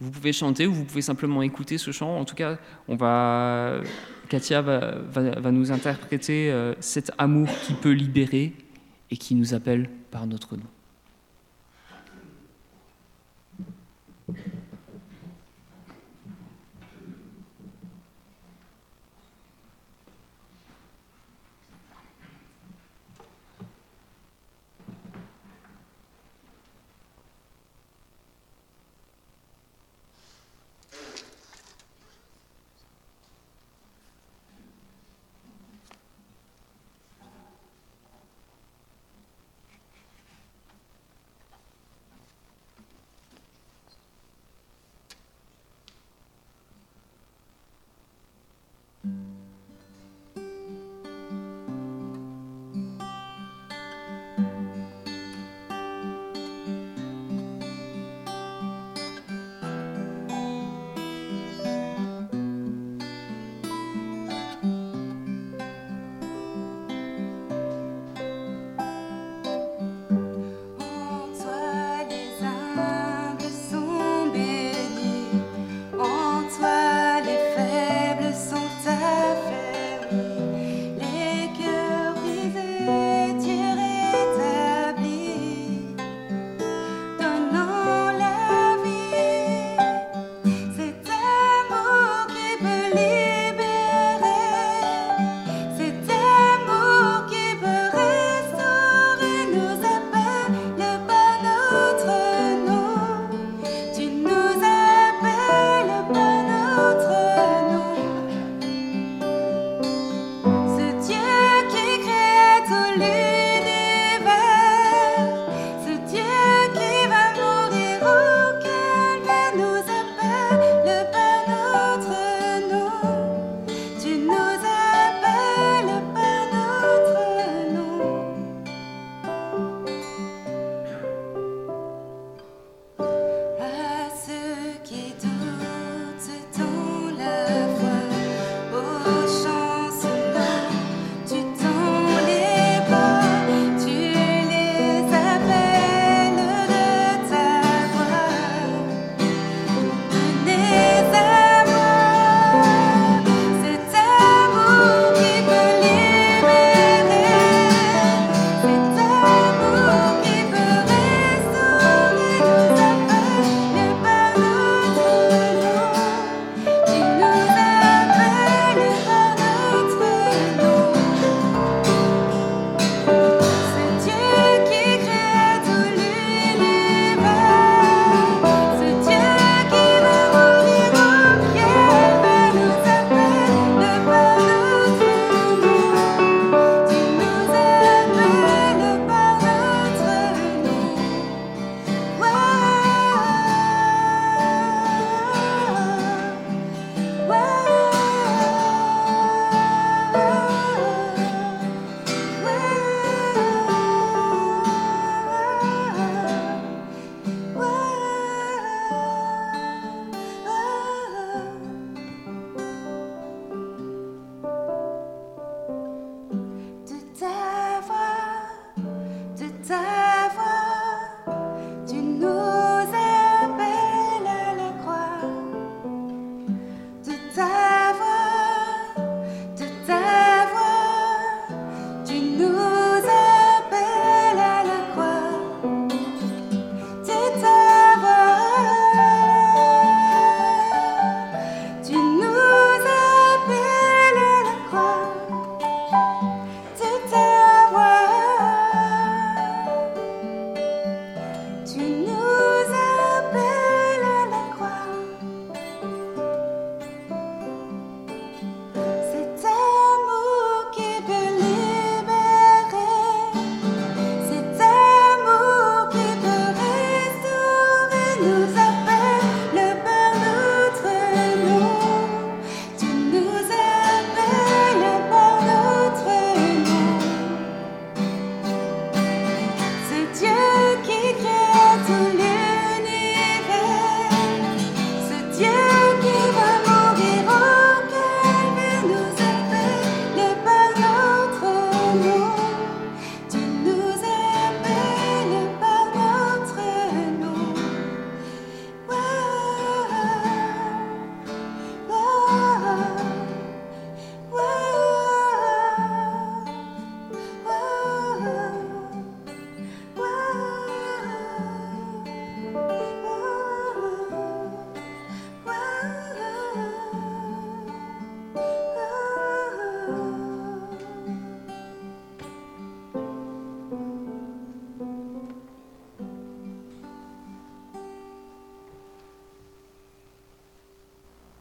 vous 0.00 0.10
pouvez 0.10 0.32
chanter 0.32 0.66
ou 0.66 0.74
vous 0.74 0.84
pouvez 0.84 1.00
simplement 1.00 1.42
écouter 1.42 1.78
ce 1.78 1.92
chant. 1.92 2.18
En 2.18 2.24
tout 2.24 2.34
cas, 2.34 2.58
on 2.88 2.96
va, 2.96 3.80
Katia 4.28 4.60
va, 4.60 5.52
nous 5.52 5.70
interpréter 5.70 6.50
euh, 6.50 6.74
cet 6.80 7.12
amour 7.18 7.48
qui 7.62 7.72
peut 7.72 7.92
libérer 7.92 8.52
et 9.12 9.16
qui 9.16 9.36
nous 9.36 9.54
appelle 9.54 9.88
par 10.10 10.26
notre 10.26 10.56
nom. 10.56 10.66